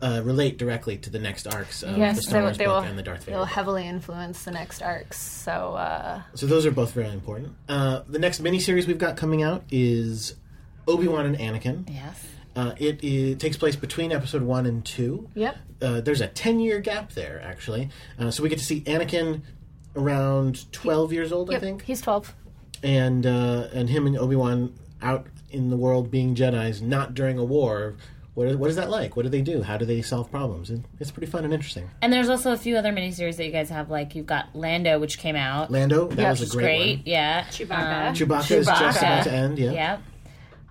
uh, 0.00 0.22
relate 0.24 0.58
directly 0.58 0.96
to 0.98 1.10
the 1.10 1.18
next 1.18 1.46
arcs 1.46 1.82
of 1.82 1.94
the 1.94 1.98
yes, 1.98 2.22
Star 2.22 2.40
they, 2.40 2.42
Wars 2.44 2.58
they 2.58 2.64
book 2.66 2.82
will. 2.82 2.88
and 2.90 2.98
the 2.98 3.02
Darth 3.02 3.24
They 3.26 3.32
will 3.32 3.40
book. 3.40 3.48
heavily 3.48 3.86
influence 3.86 4.44
the 4.44 4.50
next 4.52 4.80
arcs. 4.82 5.18
So 5.20 5.74
uh, 5.74 6.22
So 6.34 6.46
those 6.46 6.64
are 6.66 6.70
both 6.70 6.92
very 6.92 7.10
important. 7.12 7.54
Uh, 7.68 8.02
the 8.08 8.18
next 8.18 8.42
miniseries 8.42 8.86
we've 8.86 8.98
got 8.98 9.16
coming 9.16 9.42
out 9.42 9.64
is 9.70 10.34
Obi 10.86 11.08
Wan 11.08 11.26
and 11.26 11.36
Anakin. 11.36 11.88
yes. 11.92 12.24
Uh, 12.56 12.74
it, 12.78 13.02
it 13.04 13.38
takes 13.38 13.56
place 13.56 13.76
between 13.76 14.10
episode 14.10 14.42
one 14.42 14.66
and 14.66 14.84
two. 14.84 15.28
Yep. 15.34 15.56
Uh, 15.80 16.00
there's 16.00 16.20
a 16.20 16.26
10 16.26 16.58
year 16.60 16.80
gap 16.80 17.12
there, 17.12 17.40
actually. 17.44 17.88
Uh, 18.18 18.30
so 18.32 18.42
we 18.42 18.48
get 18.48 18.58
to 18.58 18.64
see 18.64 18.80
Anakin 18.80 19.42
around 19.94 20.70
12 20.72 21.12
years 21.12 21.32
old, 21.32 21.52
I 21.54 21.58
think. 21.58 21.82
he's 21.82 22.00
twelve. 22.00 22.34
And, 22.82 23.26
uh, 23.26 23.68
and 23.72 23.88
him 23.90 24.06
and 24.06 24.16
Obi 24.16 24.36
Wan 24.36 24.74
out 25.02 25.26
in 25.50 25.70
the 25.70 25.76
world 25.76 26.10
being 26.10 26.34
Jedi's, 26.34 26.80
not 26.82 27.14
during 27.14 27.38
a 27.38 27.44
war. 27.44 27.96
What 28.38 28.46
is, 28.46 28.56
what 28.56 28.70
is 28.70 28.76
that 28.76 28.88
like? 28.88 29.16
What 29.16 29.24
do 29.24 29.28
they 29.30 29.42
do? 29.42 29.62
How 29.62 29.76
do 29.76 29.84
they 29.84 30.00
solve 30.00 30.30
problems? 30.30 30.70
And 30.70 30.84
it's 31.00 31.10
pretty 31.10 31.26
fun 31.26 31.44
and 31.44 31.52
interesting. 31.52 31.90
And 32.00 32.12
there's 32.12 32.28
also 32.28 32.52
a 32.52 32.56
few 32.56 32.76
other 32.76 32.92
miniseries 32.92 33.34
that 33.36 33.44
you 33.44 33.50
guys 33.50 33.68
have. 33.70 33.90
Like 33.90 34.14
you've 34.14 34.26
got 34.26 34.54
Lando, 34.54 35.00
which 35.00 35.18
came 35.18 35.34
out. 35.34 35.72
Lando, 35.72 36.06
that 36.06 36.18
Yeah, 36.22 36.30
was 36.30 36.42
a 36.42 36.56
great, 36.56 36.64
Great, 36.64 36.96
one. 36.98 37.02
yeah. 37.06 37.44
Chewbacca. 37.46 38.08
Um, 38.10 38.14
Chewbacca, 38.14 38.50
is 38.58 38.66
just 38.68 38.98
about 39.02 39.24
to 39.24 39.32
end, 39.32 39.58
yeah. 39.58 39.72
yeah. 39.72 39.98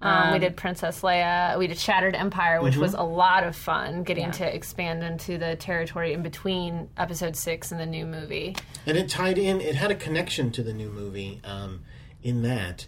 Um, 0.02 0.32
we 0.32 0.40
did 0.40 0.56
Princess 0.56 1.02
Leia. 1.02 1.58
We 1.60 1.68
did 1.68 1.78
Shattered 1.78 2.16
Empire, 2.16 2.62
which 2.62 2.78
was 2.78 2.94
a 2.94 3.02
lot 3.04 3.44
of 3.44 3.54
fun, 3.54 4.04
getting 4.04 4.26
Yeah. 4.28 4.32
to 4.32 4.56
expand 4.56 5.04
into 5.04 5.38
the 5.38 5.58
territory 5.58 6.14
in 6.14 6.22
between 6.24 6.88
Episode 6.98 7.36
Six 7.36 7.74
and 7.74 7.82
the 7.82 7.86
new 7.86 8.06
movie. 8.06 8.56
and 8.86 8.96
it 8.96 9.10
tied 9.10 9.38
in. 9.38 9.60
It 9.60 9.76
had 9.76 9.92
a 9.92 9.96
connection 9.96 10.52
to 10.52 10.64
the 10.64 10.72
new 10.72 10.90
movie 10.90 11.42
um, 11.44 11.82
in 12.24 12.44
that. 12.44 12.88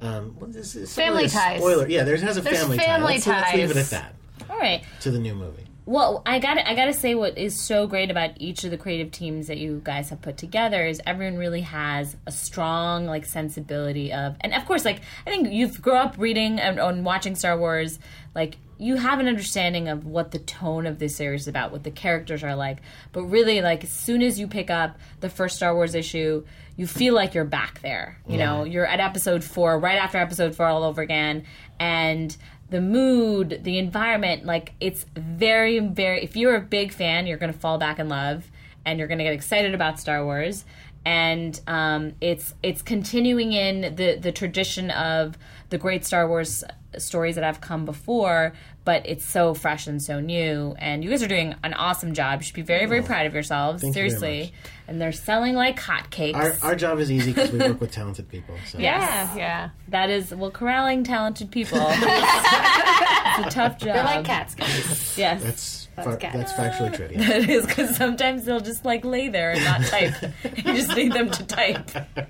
Um, 0.00 0.36
what 0.38 0.50
is 0.50 0.72
this? 0.72 0.94
Family 0.94 1.28
ties. 1.28 1.58
Spoiler. 1.58 1.88
Yeah, 1.88 2.04
there's 2.04 2.20
has 2.22 2.36
a 2.36 2.40
There's 2.40 2.58
family, 2.58 2.78
family 2.78 3.18
tie. 3.18 3.30
Let's, 3.30 3.46
let's 3.46 3.56
leave 3.56 3.70
it 3.70 3.76
at 3.76 3.86
that 3.86 4.14
All 4.50 4.58
right. 4.58 4.84
to 5.00 5.10
the 5.10 5.18
new 5.18 5.34
movie. 5.34 5.64
Well, 5.86 6.22
I 6.24 6.38
got 6.38 6.56
I 6.58 6.74
got 6.74 6.86
to 6.86 6.94
say 6.94 7.14
what 7.14 7.36
is 7.36 7.60
so 7.60 7.86
great 7.86 8.10
about 8.10 8.30
each 8.40 8.64
of 8.64 8.70
the 8.70 8.78
creative 8.78 9.10
teams 9.10 9.48
that 9.48 9.58
you 9.58 9.82
guys 9.84 10.08
have 10.08 10.22
put 10.22 10.38
together 10.38 10.86
is 10.86 11.00
everyone 11.06 11.36
really 11.36 11.60
has 11.60 12.16
a 12.26 12.32
strong 12.32 13.04
like 13.04 13.26
sensibility 13.26 14.10
of 14.10 14.36
and 14.40 14.54
of 14.54 14.64
course 14.64 14.86
like 14.86 15.02
I 15.26 15.30
think 15.30 15.52
you've 15.52 15.82
grown 15.82 15.98
up 15.98 16.14
reading 16.16 16.58
and, 16.58 16.78
and 16.80 17.04
watching 17.04 17.34
Star 17.34 17.58
Wars 17.58 17.98
like 18.34 18.56
you 18.78 18.96
have 18.96 19.20
an 19.20 19.28
understanding 19.28 19.88
of 19.88 20.04
what 20.04 20.30
the 20.30 20.38
tone 20.38 20.86
of 20.86 20.98
this 20.98 21.16
series 21.16 21.42
is 21.42 21.48
about, 21.48 21.70
what 21.70 21.84
the 21.84 21.90
characters 21.90 22.42
are 22.42 22.56
like. 22.56 22.78
But 23.12 23.24
really, 23.24 23.60
like 23.60 23.84
as 23.84 23.90
soon 23.90 24.22
as 24.22 24.38
you 24.38 24.48
pick 24.48 24.70
up 24.70 24.98
the 25.20 25.30
first 25.30 25.56
Star 25.56 25.74
Wars 25.74 25.94
issue, 25.94 26.44
you 26.76 26.86
feel 26.86 27.14
like 27.14 27.34
you're 27.34 27.44
back 27.44 27.80
there. 27.80 28.18
You 28.26 28.38
know, 28.38 28.64
you're 28.64 28.86
at 28.86 29.00
episode 29.00 29.44
four, 29.44 29.78
right 29.78 29.96
after 29.96 30.18
episode 30.18 30.56
four 30.56 30.66
all 30.66 30.82
over 30.82 31.02
again, 31.02 31.44
and 31.78 32.36
the 32.70 32.80
mood, 32.80 33.60
the 33.62 33.78
environment, 33.78 34.44
like 34.44 34.72
it's 34.80 35.06
very, 35.16 35.78
very. 35.78 36.24
If 36.24 36.36
you're 36.36 36.56
a 36.56 36.60
big 36.60 36.92
fan, 36.92 37.26
you're 37.26 37.38
going 37.38 37.52
to 37.52 37.58
fall 37.58 37.78
back 37.78 37.98
in 37.98 38.08
love, 38.08 38.50
and 38.84 38.98
you're 38.98 39.08
going 39.08 39.18
to 39.18 39.24
get 39.24 39.34
excited 39.34 39.74
about 39.74 40.00
Star 40.00 40.24
Wars. 40.24 40.64
And 41.06 41.60
um, 41.66 42.14
it's 42.20 42.54
it's 42.62 42.82
continuing 42.82 43.52
in 43.52 43.94
the 43.94 44.16
the 44.16 44.32
tradition 44.32 44.90
of 44.90 45.36
the 45.70 45.78
great 45.78 46.04
Star 46.04 46.26
Wars 46.26 46.64
stories 46.98 47.34
that 47.34 47.44
have 47.44 47.60
come 47.60 47.84
before, 47.84 48.52
but 48.84 49.06
it's 49.06 49.24
so 49.24 49.54
fresh 49.54 49.86
and 49.86 50.02
so 50.02 50.20
new. 50.20 50.74
And 50.78 51.02
you 51.02 51.10
guys 51.10 51.22
are 51.22 51.28
doing 51.28 51.54
an 51.64 51.72
awesome 51.74 52.12
job. 52.12 52.40
You 52.40 52.44
should 52.44 52.54
be 52.54 52.62
very, 52.62 52.86
very 52.86 53.00
oh, 53.00 53.04
proud 53.04 53.26
of 53.26 53.34
yourselves. 53.34 53.80
Thank 53.80 53.92
you 53.92 54.00
very 54.00 54.10
seriously. 54.10 54.52
much. 54.52 54.70
and 54.88 55.00
they're 55.00 55.12
selling 55.12 55.54
like 55.54 55.80
hotcakes. 55.80 56.34
Our, 56.34 56.56
our 56.62 56.74
job 56.76 56.98
is 56.98 57.10
easy 57.10 57.32
because 57.32 57.50
we 57.50 57.58
work 57.58 57.80
with 57.80 57.92
talented 57.92 58.28
people. 58.28 58.54
So. 58.66 58.78
Yes. 58.78 59.34
Yeah, 59.34 59.36
yeah. 59.36 59.70
that 59.88 60.10
is 60.10 60.34
well, 60.34 60.50
corralling 60.50 61.04
talented 61.04 61.50
people. 61.50 61.78
it's 61.88 63.46
a 63.46 63.50
tough 63.50 63.78
job. 63.78 63.94
They're 63.94 64.04
like 64.04 64.24
cats, 64.24 64.54
guys. 64.54 65.18
Yes. 65.18 65.42
That's 65.42 65.83
That's 65.96 66.08
far, 66.08 66.16
cat. 66.16 66.32
that's 66.32 66.52
factually 66.52 66.94
trivia. 66.94 67.18
It 67.20 67.48
is 67.50 67.66
because 67.66 67.96
sometimes 67.96 68.44
they'll 68.44 68.60
just 68.60 68.84
like 68.84 69.04
lay 69.04 69.28
there 69.28 69.52
and 69.52 69.64
not 69.64 69.82
type. 69.84 70.14
you 70.56 70.74
just 70.74 70.96
need 70.96 71.12
them 71.12 71.30
to 71.30 71.46
type. 71.46 71.90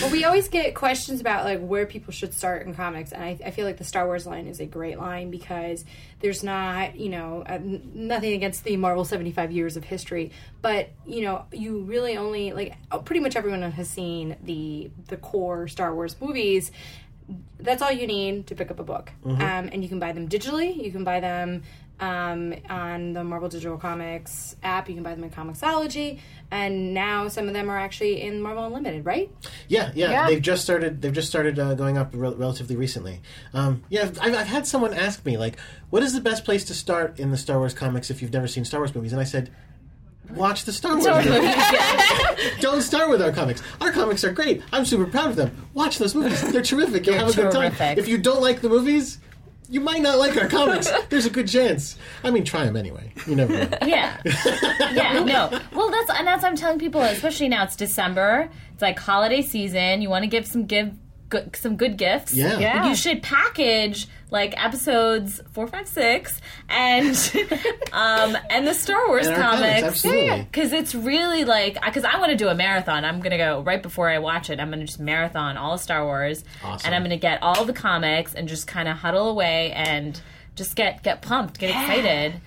Well, 0.00 0.10
we 0.12 0.24
always 0.24 0.48
get 0.48 0.72
questions 0.76 1.20
about 1.20 1.44
like 1.44 1.60
where 1.60 1.84
people 1.84 2.12
should 2.12 2.32
start 2.32 2.64
in 2.64 2.74
comics, 2.74 3.10
and 3.10 3.24
I, 3.24 3.36
I 3.44 3.50
feel 3.50 3.66
like 3.66 3.76
the 3.76 3.84
Star 3.84 4.06
Wars 4.06 4.24
line 4.24 4.46
is 4.46 4.60
a 4.60 4.66
great 4.66 4.98
line 4.98 5.32
because 5.32 5.84
there's 6.20 6.44
not, 6.44 6.94
you 6.94 7.08
know, 7.08 7.42
uh, 7.44 7.58
nothing 7.60 8.34
against 8.34 8.62
the 8.62 8.76
Marvel 8.76 9.04
75 9.04 9.50
years 9.50 9.76
of 9.76 9.82
history, 9.82 10.30
but 10.62 10.90
you 11.04 11.22
know, 11.22 11.46
you 11.52 11.80
really 11.80 12.16
only 12.16 12.52
like 12.52 12.76
pretty 13.04 13.18
much 13.20 13.34
everyone 13.34 13.62
has 13.62 13.88
seen 13.90 14.36
the 14.44 14.90
the 15.08 15.16
core 15.16 15.66
Star 15.66 15.92
Wars 15.92 16.14
movies. 16.20 16.70
That's 17.58 17.80
all 17.80 17.90
you 17.90 18.06
need 18.06 18.48
to 18.48 18.54
pick 18.54 18.70
up 18.70 18.78
a 18.78 18.84
book, 18.84 19.10
um, 19.24 19.40
and 19.72 19.82
you 19.82 19.88
can 19.88 19.98
buy 19.98 20.12
them 20.12 20.28
digitally. 20.28 20.76
You 20.84 20.92
can 20.92 21.04
buy 21.04 21.20
them 21.20 21.62
um, 21.98 22.54
on 22.68 23.14
the 23.14 23.24
Marvel 23.24 23.48
Digital 23.48 23.78
Comics 23.78 24.56
app. 24.62 24.88
You 24.88 24.94
can 24.94 25.02
buy 25.02 25.14
them 25.14 25.24
in 25.24 25.30
Comixology, 25.30 26.18
and 26.50 26.92
now 26.92 27.28
some 27.28 27.46
of 27.48 27.54
them 27.54 27.70
are 27.70 27.78
actually 27.78 28.20
in 28.20 28.42
Marvel 28.42 28.64
Unlimited, 28.66 29.06
right? 29.06 29.30
Yeah, 29.68 29.92
yeah, 29.94 30.10
Yeah. 30.10 30.26
They've 30.26 30.42
just 30.42 30.62
started. 30.62 31.00
They've 31.00 31.12
just 31.12 31.28
started 31.28 31.58
uh, 31.58 31.74
going 31.74 31.96
up 31.96 32.10
rel- 32.12 32.34
relatively 32.34 32.76
recently. 32.76 33.22
Um, 33.54 33.82
yeah, 33.88 34.02
I've, 34.02 34.34
I've 34.34 34.46
had 34.46 34.66
someone 34.66 34.92
ask 34.92 35.24
me 35.24 35.38
like, 35.38 35.56
"What 35.88 36.02
is 36.02 36.12
the 36.12 36.20
best 36.20 36.44
place 36.44 36.64
to 36.66 36.74
start 36.74 37.18
in 37.18 37.30
the 37.30 37.38
Star 37.38 37.58
Wars 37.58 37.72
comics 37.72 38.10
if 38.10 38.20
you've 38.20 38.32
never 38.32 38.48
seen 38.48 38.66
Star 38.66 38.80
Wars 38.80 38.94
movies?" 38.94 39.12
And 39.12 39.20
I 39.20 39.24
said, 39.24 39.50
"Watch 40.30 40.64
the 40.64 40.72
Star 40.72 40.96
Wars 40.96 41.24
movies. 41.26 41.54
Don't 42.60 42.82
start 42.82 43.08
with 43.10 43.22
our 43.22 43.32
comics. 43.32 43.62
Our 43.80 43.92
comics 43.92 44.24
are 44.24 44.32
great. 44.32 44.62
I'm 44.72 44.84
super 44.84 45.06
proud 45.06 45.30
of 45.30 45.36
them. 45.36 45.68
Watch 45.74 45.98
those 45.98 46.14
movies. 46.14 46.40
They're 46.52 46.62
terrific. 46.62 47.06
You'll 47.06 47.16
have 47.16 47.28
a 47.28 47.32
good 47.32 47.52
time. 47.52 47.98
If 47.98 48.08
you 48.08 48.18
don't 48.18 48.40
like 48.42 48.60
the 48.60 48.68
movies." 48.68 49.18
You 49.70 49.80
might 49.80 50.02
not 50.02 50.18
like 50.18 50.36
our 50.36 50.46
comics. 50.46 50.90
There's 51.08 51.24
a 51.24 51.30
good 51.30 51.48
chance. 51.48 51.96
I 52.22 52.30
mean, 52.30 52.44
try 52.44 52.66
them 52.66 52.76
anyway. 52.76 53.12
You 53.26 53.34
never 53.34 53.54
know. 53.54 53.78
Yeah. 53.86 54.20
Yeah, 54.92 55.24
no. 55.24 55.58
Well, 55.72 55.90
that's 55.90 56.10
and 56.10 56.26
that's 56.28 56.42
what 56.42 56.50
I'm 56.50 56.56
telling 56.56 56.78
people, 56.78 57.00
especially 57.00 57.48
now 57.48 57.64
it's 57.64 57.74
December. 57.74 58.50
It's 58.74 58.82
like 58.82 58.98
holiday 58.98 59.40
season. 59.40 60.02
You 60.02 60.10
want 60.10 60.22
to 60.22 60.28
give 60.28 60.46
some 60.46 60.66
give 60.66 60.92
good, 61.42 61.56
some 61.56 61.76
good 61.76 61.96
gifts. 61.96 62.32
Yeah. 62.34 62.58
Yeah. 62.58 62.88
You 62.88 62.94
should 62.94 63.22
package 63.22 64.06
like 64.30 64.54
episodes 64.62 65.40
four, 65.52 65.66
five, 65.68 65.86
six, 65.86 66.40
and 66.68 67.14
um, 67.92 68.36
and 68.50 68.66
the 68.66 68.74
Star 68.74 69.06
Wars 69.08 69.26
And 69.26 69.36
comics, 69.36 69.60
comics. 69.60 69.82
absolutely. 69.84 70.42
Because 70.50 70.72
it's 70.72 70.94
really 70.94 71.44
like, 71.44 71.74
because 71.84 72.04
I 72.04 72.18
want 72.18 72.30
to 72.30 72.36
do 72.36 72.48
a 72.48 72.54
marathon. 72.54 73.04
I'm 73.04 73.18
going 73.18 73.30
to 73.30 73.36
go 73.36 73.60
right 73.62 73.82
before 73.82 74.08
I 74.08 74.18
watch 74.18 74.50
it. 74.50 74.58
I'm 74.60 74.68
going 74.68 74.80
to 74.80 74.86
just 74.86 74.98
marathon 75.00 75.56
all 75.56 75.74
of 75.74 75.80
Star 75.80 76.04
Wars, 76.04 76.44
Awesome. 76.64 76.86
and 76.86 76.94
I'm 76.94 77.02
going 77.02 77.10
to 77.10 77.16
get 77.16 77.42
all 77.42 77.64
the 77.64 77.72
comics 77.72 78.34
and 78.34 78.48
just 78.48 78.66
kind 78.66 78.88
of 78.88 78.96
huddle 78.96 79.28
away 79.28 79.72
and 79.72 80.20
just 80.56 80.74
get 80.76 81.02
get 81.02 81.22
pumped, 81.22 81.58
get 81.58 81.70
excited. 81.70 82.40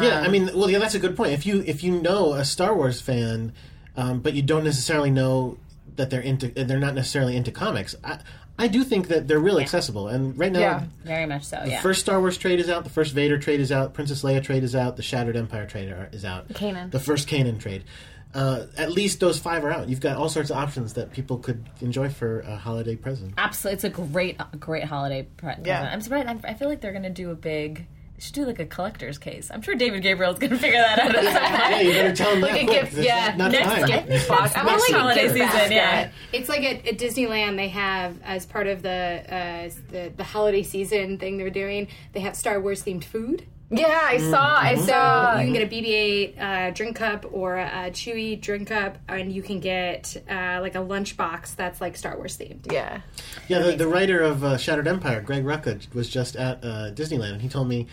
Yeah, 0.00 0.18
Um, 0.20 0.24
I 0.24 0.28
mean, 0.28 0.46
well, 0.54 0.68
yeah, 0.70 0.78
that's 0.78 0.94
a 0.94 0.98
good 0.98 1.16
point. 1.16 1.32
If 1.32 1.44
you 1.46 1.62
if 1.66 1.84
you 1.84 2.00
know 2.00 2.32
a 2.32 2.44
Star 2.44 2.74
Wars 2.74 3.00
fan, 3.00 3.52
um, 3.96 4.20
but 4.20 4.34
you 4.34 4.42
don't 4.42 4.64
necessarily 4.64 5.10
know 5.10 5.58
that 5.96 6.10
they're 6.10 6.20
into, 6.20 6.48
they're 6.48 6.78
not 6.78 6.94
necessarily 6.94 7.36
into 7.36 7.50
comics. 7.50 7.94
I, 8.04 8.18
I 8.58 8.68
do 8.68 8.84
think 8.84 9.08
that 9.08 9.26
they're 9.26 9.40
real 9.40 9.58
accessible. 9.58 10.08
And 10.08 10.38
right 10.38 10.52
now, 10.52 10.60
Yeah. 10.60 10.84
Very 11.04 11.26
much 11.26 11.44
so. 11.44 11.62
Yeah. 11.64 11.80
First 11.80 12.00
Star 12.00 12.20
Wars 12.20 12.36
trade 12.38 12.60
is 12.60 12.68
out. 12.70 12.84
The 12.84 12.90
first 12.90 13.12
Vader 13.12 13.38
trade 13.38 13.60
is 13.60 13.72
out. 13.72 13.94
Princess 13.94 14.22
Leia 14.22 14.42
trade 14.42 14.62
is 14.62 14.76
out. 14.76 14.96
The 14.96 15.02
Shattered 15.02 15.36
Empire 15.36 15.66
trade 15.66 15.88
are, 15.90 16.08
is 16.12 16.24
out. 16.24 16.48
Kanan. 16.48 16.90
The 16.90 17.00
first 17.00 17.28
Kanan 17.28 17.58
trade. 17.60 17.84
Uh, 18.32 18.66
at 18.76 18.90
least 18.90 19.20
those 19.20 19.38
five 19.38 19.64
are 19.64 19.70
out. 19.70 19.88
You've 19.88 20.00
got 20.00 20.16
all 20.16 20.28
sorts 20.28 20.50
of 20.50 20.56
options 20.56 20.94
that 20.94 21.12
people 21.12 21.38
could 21.38 21.64
enjoy 21.80 22.08
for 22.08 22.40
a 22.40 22.56
holiday 22.56 22.96
present. 22.96 23.34
Absolutely, 23.38 23.74
it's 23.74 23.84
a 23.84 23.90
great, 23.90 24.40
great 24.58 24.82
holiday 24.84 25.22
present. 25.36 25.66
Yeah. 25.66 25.88
I'm 25.92 26.00
surprised. 26.00 26.26
I'm, 26.26 26.40
I 26.42 26.54
feel 26.54 26.68
like 26.68 26.80
they're 26.80 26.92
going 26.92 27.04
to 27.04 27.10
do 27.10 27.30
a 27.30 27.36
big. 27.36 27.86
They 28.16 28.20
should 28.22 28.34
do 28.34 28.44
like 28.46 28.60
a 28.60 28.64
collector's 28.66 29.18
case. 29.18 29.50
I'm 29.52 29.60
sure 29.60 29.74
David 29.74 30.02
Gabriel's 30.02 30.38
going 30.38 30.52
to 30.52 30.58
figure 30.58 30.78
that 30.80 30.98
out. 31.00 31.14
at 31.16 31.24
some 31.24 31.34
Yeah, 31.34 31.70
point. 31.72 31.84
you 31.84 31.92
better 31.92 32.14
tell 32.14 32.30
them 32.30 32.40
Like 32.42 32.52
that 32.52 32.62
a 32.62 32.66
gift- 32.66 32.92
yeah, 32.94 33.26
not, 33.36 33.38
not 33.38 33.52
next 33.52 33.66
time. 33.90 34.06
gift 34.08 34.28
Box. 34.28 34.52
I'm 34.56 34.66
Next 34.66 34.88
like 34.90 35.00
holiday 35.00 35.22
season, 35.28 35.38
basket. 35.40 35.72
yeah. 35.74 36.10
It's 36.32 36.48
like 36.48 36.62
at, 36.62 36.86
at 36.86 36.96
Disneyland, 36.98 37.56
they 37.56 37.68
have 37.68 38.16
as 38.22 38.46
part 38.46 38.68
of 38.68 38.82
the, 38.82 38.88
uh, 38.90 39.70
the 39.90 40.12
the 40.16 40.24
holiday 40.24 40.62
season 40.62 41.18
thing 41.18 41.38
they're 41.38 41.50
doing. 41.50 41.88
They 42.12 42.20
have 42.20 42.36
Star 42.36 42.60
Wars 42.60 42.84
themed 42.84 43.02
food. 43.04 43.46
Yeah, 43.76 44.00
I 44.02 44.18
saw. 44.18 44.56
I 44.56 44.74
So 44.76 44.86
saw. 44.86 45.38
you 45.38 45.44
can 45.44 45.52
get 45.52 45.62
a 45.62 45.74
BB-8 45.74 46.40
uh, 46.40 46.70
drink 46.72 46.96
cup 46.96 47.26
or 47.32 47.56
a 47.56 47.90
Chewy 47.90 48.40
drink 48.40 48.68
cup, 48.68 48.98
and 49.08 49.32
you 49.32 49.42
can 49.42 49.60
get 49.60 50.16
uh, 50.30 50.58
like 50.60 50.74
a 50.74 50.80
lunch 50.80 51.16
box 51.16 51.54
that's 51.54 51.80
like 51.80 51.96
Star 51.96 52.16
Wars 52.16 52.36
themed. 52.38 52.70
yeah. 52.72 53.00
Yeah, 53.48 53.58
the, 53.60 53.72
the 53.76 53.86
writer 53.88 54.20
of 54.20 54.42
uh, 54.44 54.56
Shattered 54.56 54.86
Empire, 54.88 55.20
Greg 55.20 55.44
Rucka, 55.44 55.92
was 55.94 56.08
just 56.08 56.36
at 56.36 56.64
uh, 56.64 56.90
Disneyland, 56.92 57.32
and 57.32 57.42
he 57.42 57.48
told 57.48 57.68
me 57.68 57.86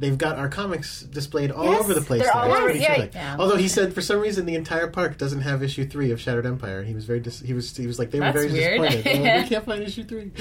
they've 0.00 0.18
got 0.18 0.38
our 0.38 0.48
comics 0.48 1.02
displayed 1.02 1.50
all 1.52 1.64
Yes, 1.66 1.80
over 1.84 1.94
the 1.94 2.00
place. 2.00 2.22
they're 2.22 2.32
there. 2.32 2.42
all 2.42 2.52
over- 2.52 2.72
yeah. 2.72 3.06
Yeah. 3.12 3.36
Although 3.38 3.56
he 3.56 3.68
said 3.68 3.92
for 3.94 4.00
some 4.00 4.18
reason 4.18 4.46
the 4.46 4.54
entire 4.56 4.88
park 4.88 5.18
doesn't 5.18 5.42
have 5.42 5.62
issue 5.62 5.84
three 5.86 6.10
of 6.10 6.20
Shattered 6.20 6.46
Empire. 6.46 6.82
He 6.82 6.94
was 6.94 7.04
very 7.04 7.20
dis- 7.20 7.40
he 7.40 7.54
was 7.54 7.76
he 7.76 7.86
was 7.86 7.98
like 7.98 8.10
they 8.10 8.18
were 8.20 8.32
very 8.32 8.50
weird. 8.50 8.80
disappointed. 8.82 9.22
Like, 9.22 9.42
we 9.44 9.48
can't 9.48 9.64
find 9.64 9.82
issue 9.82 10.04
three. 10.04 10.30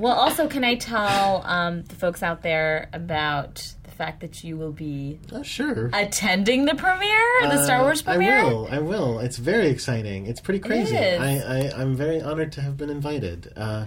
Well, 0.00 0.14
also, 0.14 0.48
can 0.48 0.64
I 0.64 0.76
tell 0.76 1.42
um, 1.44 1.82
the 1.82 1.94
folks 1.94 2.22
out 2.22 2.42
there 2.42 2.88
about 2.94 3.74
the 3.82 3.90
fact 3.90 4.20
that 4.22 4.42
you 4.42 4.56
will 4.56 4.72
be 4.72 5.18
oh, 5.30 5.42
sure. 5.42 5.90
attending 5.92 6.64
the 6.64 6.74
premiere, 6.74 7.42
the 7.42 7.62
Star 7.64 7.80
Uh, 7.80 7.82
Wars 7.82 8.00
premiere? 8.00 8.38
I 8.38 8.44
will. 8.44 8.68
I 8.70 8.78
will. 8.78 9.18
It's 9.18 9.36
very 9.36 9.68
exciting. 9.68 10.24
It's 10.24 10.40
pretty 10.40 10.60
crazy. 10.60 10.96
is. 10.96 11.20
I, 11.20 11.34
I, 11.68 11.82
I'm 11.82 11.96
very 11.96 12.22
honored 12.22 12.52
to 12.52 12.62
have 12.62 12.78
been 12.78 12.88
invited. 12.88 13.52
Uh, 13.54 13.86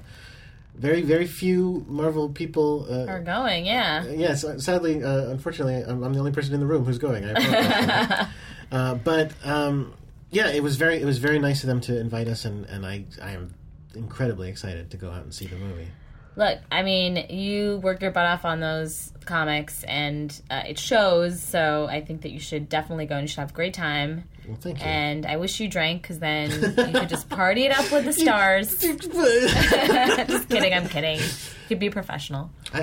very, 0.75 1.01
very 1.01 1.27
few 1.27 1.85
Marvel 1.87 2.29
people. 2.29 2.87
Uh, 2.89 3.05
Are 3.05 3.19
going, 3.19 3.65
yeah. 3.65 4.05
Yes, 4.05 4.43
uh, 4.43 4.57
sadly, 4.59 5.03
uh, 5.03 5.29
unfortunately, 5.29 5.75
I'm, 5.75 6.03
I'm 6.03 6.13
the 6.13 6.19
only 6.19 6.31
person 6.31 6.53
in 6.53 6.59
the 6.59 6.65
room 6.65 6.83
who's 6.83 6.97
going. 6.97 7.23
I 7.25 8.27
uh, 8.71 8.95
but 8.95 9.33
um, 9.43 9.93
yeah, 10.31 10.49
it 10.49 10.63
was 10.63 10.77
very 10.77 10.99
it 10.99 11.05
was 11.05 11.19
very 11.19 11.39
nice 11.39 11.63
of 11.63 11.67
them 11.67 11.79
to 11.81 11.99
invite 11.99 12.27
us, 12.27 12.45
and, 12.45 12.65
and 12.65 12.85
I 12.85 13.05
I 13.21 13.31
am 13.31 13.53
incredibly 13.95 14.49
excited 14.49 14.91
to 14.91 14.97
go 14.97 15.11
out 15.11 15.23
and 15.23 15.33
see 15.33 15.45
the 15.45 15.55
movie. 15.55 15.87
Look, 16.35 16.59
I 16.71 16.81
mean, 16.81 17.27
you 17.29 17.77
work 17.77 18.01
your 18.01 18.09
butt 18.09 18.25
off 18.25 18.43
on 18.43 18.59
those 18.59 19.13
comics, 19.25 19.83
and 19.83 20.41
uh, 20.49 20.63
it 20.67 20.79
shows. 20.79 21.41
So 21.41 21.87
I 21.89 22.01
think 22.01 22.23
that 22.23 22.31
you 22.31 22.39
should 22.39 22.69
definitely 22.69 23.05
go 23.05 23.15
and 23.15 23.23
you 23.23 23.27
should 23.27 23.41
have 23.41 23.51
a 23.51 23.53
great 23.53 23.75
time. 23.75 24.23
Well, 24.47 24.57
thank 24.59 24.79
you. 24.79 24.85
And 24.85 25.25
I 25.25 25.37
wish 25.37 25.59
you 25.59 25.67
drank 25.67 26.01
because 26.01 26.19
then 26.19 26.49
you 26.77 26.99
could 26.99 27.09
just 27.09 27.29
party 27.29 27.65
it 27.65 27.71
up 27.77 27.91
with 27.91 28.05
the 28.05 28.13
stars. 28.23 28.77
just 28.81 30.49
kidding, 30.49 30.73
I'm 30.73 30.87
kidding. 30.89 31.19
You 31.19 31.25
could 31.69 31.79
be 31.79 31.89
professional. 31.89 32.51
I, 32.73 32.81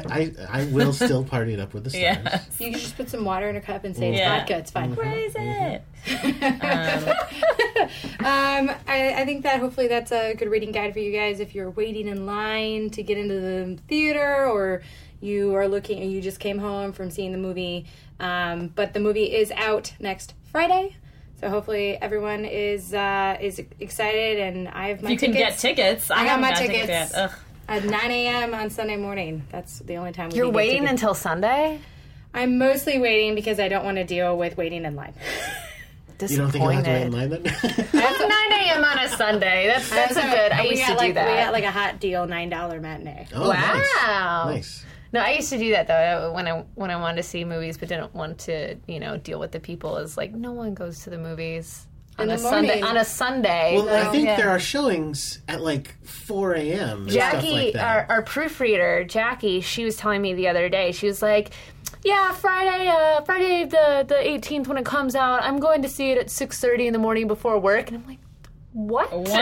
I 0.48 0.60
I 0.60 0.64
will 0.66 0.92
still 0.92 1.22
party 1.24 1.52
it 1.54 1.60
up 1.60 1.74
with 1.74 1.84
the 1.84 1.90
stars. 1.90 2.02
Yeah. 2.02 2.42
You 2.58 2.70
can 2.72 2.80
just 2.80 2.96
put 2.96 3.10
some 3.10 3.24
water 3.24 3.48
in 3.48 3.56
a 3.56 3.60
cup 3.60 3.84
and 3.84 3.94
say 3.96 4.10
it's 4.10 4.18
Yeah. 4.18 4.38
vodka. 4.38 4.56
It's 4.58 4.70
fine. 4.70 4.94
Raise 4.94 5.34
it. 5.36 5.82
Um, 8.20 8.70
I, 8.86 9.14
I 9.18 9.24
think 9.24 9.42
that 9.44 9.60
hopefully 9.60 9.88
that's 9.88 10.12
a 10.12 10.34
good 10.34 10.48
reading 10.50 10.72
guide 10.72 10.92
for 10.92 10.98
you 10.98 11.12
guys 11.12 11.40
if 11.40 11.54
you're 11.54 11.70
waiting 11.70 12.08
in 12.08 12.26
line 12.26 12.90
to 12.90 13.02
get 13.02 13.18
into 13.18 13.34
the 13.40 13.78
theater 13.88 14.46
or 14.46 14.82
you 15.20 15.54
are 15.54 15.68
looking 15.68 16.02
and 16.02 16.10
you 16.12 16.20
just 16.20 16.40
came 16.40 16.58
home 16.58 16.92
from 16.92 17.10
seeing 17.10 17.32
the 17.32 17.38
movie. 17.38 17.86
Um, 18.18 18.68
but 18.68 18.92
the 18.94 19.00
movie 19.00 19.34
is 19.34 19.50
out 19.52 19.92
next 20.00 20.34
Friday. 20.52 20.96
So 21.40 21.48
hopefully 21.48 21.96
everyone 22.00 22.44
is 22.44 22.92
uh, 22.92 23.38
is 23.40 23.62
excited 23.80 24.38
and 24.40 24.68
I 24.68 24.88
have 24.88 25.02
my 25.02 25.10
tickets. 25.10 25.22
You 25.22 25.28
can 25.28 25.32
get 25.38 25.58
tickets 25.58 26.06
tickets. 26.06 26.10
I, 26.10 26.22
I 26.22 26.26
got 26.26 26.40
my 26.40 26.50
got 26.50 26.58
tickets. 26.58 26.88
yet. 26.88 27.12
Ugh. 27.14 27.30
at 27.68 27.84
9 27.84 28.10
a.m. 28.10 28.52
on 28.54 28.68
Sunday 28.68 28.96
morning. 28.96 29.44
That's 29.50 29.78
the 29.78 29.96
only 29.96 30.12
time 30.12 30.28
we 30.30 30.36
You're 30.36 30.46
can 30.46 30.52
get 30.52 30.56
waiting 30.56 30.82
tickets. 30.82 30.92
until 31.02 31.14
Sunday. 31.14 31.80
I'm 32.34 32.58
mostly 32.58 32.98
waiting 33.00 33.34
because 33.34 33.58
I 33.58 33.68
don't 33.68 33.84
want 33.84 33.96
to 33.96 34.04
deal 34.04 34.36
with 34.36 34.56
waiting 34.56 34.84
in 34.84 34.94
line. 34.96 35.14
You 36.28 36.36
don't 36.36 36.50
think 36.50 36.62
you'll 36.62 36.70
have 36.72 36.84
to 36.84 36.90
wait 36.90 37.02
in 37.06 37.12
line 37.12 37.30
then? 37.30 37.42
That's 37.44 37.92
9 37.92 37.92
a.m. 38.52 38.84
on 38.84 38.98
a 38.98 39.08
Sunday. 39.08 39.66
That's 39.66 39.88
that's 39.88 40.18
a 40.18 40.20
good. 40.20 40.52
I 40.52 40.64
used 40.64 40.84
to 40.84 40.92
like, 40.92 41.06
do 41.08 41.14
that. 41.14 41.26
We 41.30 41.34
got 41.42 41.52
like 41.54 41.64
a 41.64 41.70
hot 41.70 41.98
deal, 41.98 42.26
nine 42.26 42.50
dollar 42.50 42.78
matinee. 42.78 43.26
oh, 43.34 43.48
Wow. 43.48 44.44
Nice. 44.50 44.84
nice. 44.84 44.84
No, 45.12 45.20
I 45.20 45.32
used 45.32 45.50
to 45.50 45.58
do 45.58 45.70
that 45.72 45.86
though 45.88 46.32
when 46.32 46.46
I 46.46 46.64
when 46.76 46.90
I 46.90 46.96
wanted 46.96 47.16
to 47.16 47.22
see 47.22 47.44
movies, 47.44 47.76
but 47.78 47.88
didn't 47.88 48.14
want 48.14 48.38
to 48.40 48.76
you 48.86 49.00
know 49.00 49.16
deal 49.16 49.40
with 49.40 49.52
the 49.52 49.60
people. 49.60 49.96
Is 49.96 50.16
like 50.16 50.32
no 50.32 50.52
one 50.52 50.74
goes 50.74 51.00
to 51.04 51.10
the 51.10 51.18
movies 51.18 51.86
on 52.18 52.24
In 52.26 52.30
a 52.30 52.36
the 52.36 52.38
Sunday. 52.38 52.80
On 52.82 52.96
a 52.96 53.04
Sunday, 53.04 53.74
Well, 53.76 53.88
I 53.88 54.10
think 54.12 54.26
Yeah. 54.26 54.36
there 54.36 54.50
are 54.50 54.60
showings 54.60 55.40
at 55.48 55.60
like 55.62 55.96
4 56.04 56.54
a.m. 56.54 57.02
and 57.02 57.10
stuff 57.10 57.32
Jackie, 57.32 57.50
like 57.52 57.72
that. 57.74 58.08
our, 58.10 58.16
our 58.16 58.22
proofreader, 58.22 59.04
Jackie, 59.04 59.60
she 59.62 59.84
was 59.84 59.96
telling 59.96 60.20
me 60.22 60.34
the 60.34 60.46
other 60.48 60.68
day. 60.68 60.92
She 60.92 61.06
was 61.06 61.22
like, 61.22 61.50
"Yeah, 62.04 62.32
Friday, 62.32 62.88
uh, 62.88 63.22
Friday 63.22 63.64
the 63.64 64.04
the 64.06 64.14
18th 64.16 64.68
when 64.68 64.76
it 64.76 64.84
comes 64.84 65.14
out, 65.16 65.42
I'm 65.42 65.58
going 65.58 65.82
to 65.82 65.88
see 65.88 66.10
it 66.10 66.18
at 66.18 66.26
6:30 66.26 66.86
in 66.88 66.92
the 66.92 66.98
morning 66.98 67.26
before 67.26 67.58
work." 67.58 67.88
And 67.88 67.96
I'm 68.02 68.06
like, 68.06 68.18
"What? 68.72 69.12
What? 69.12 69.30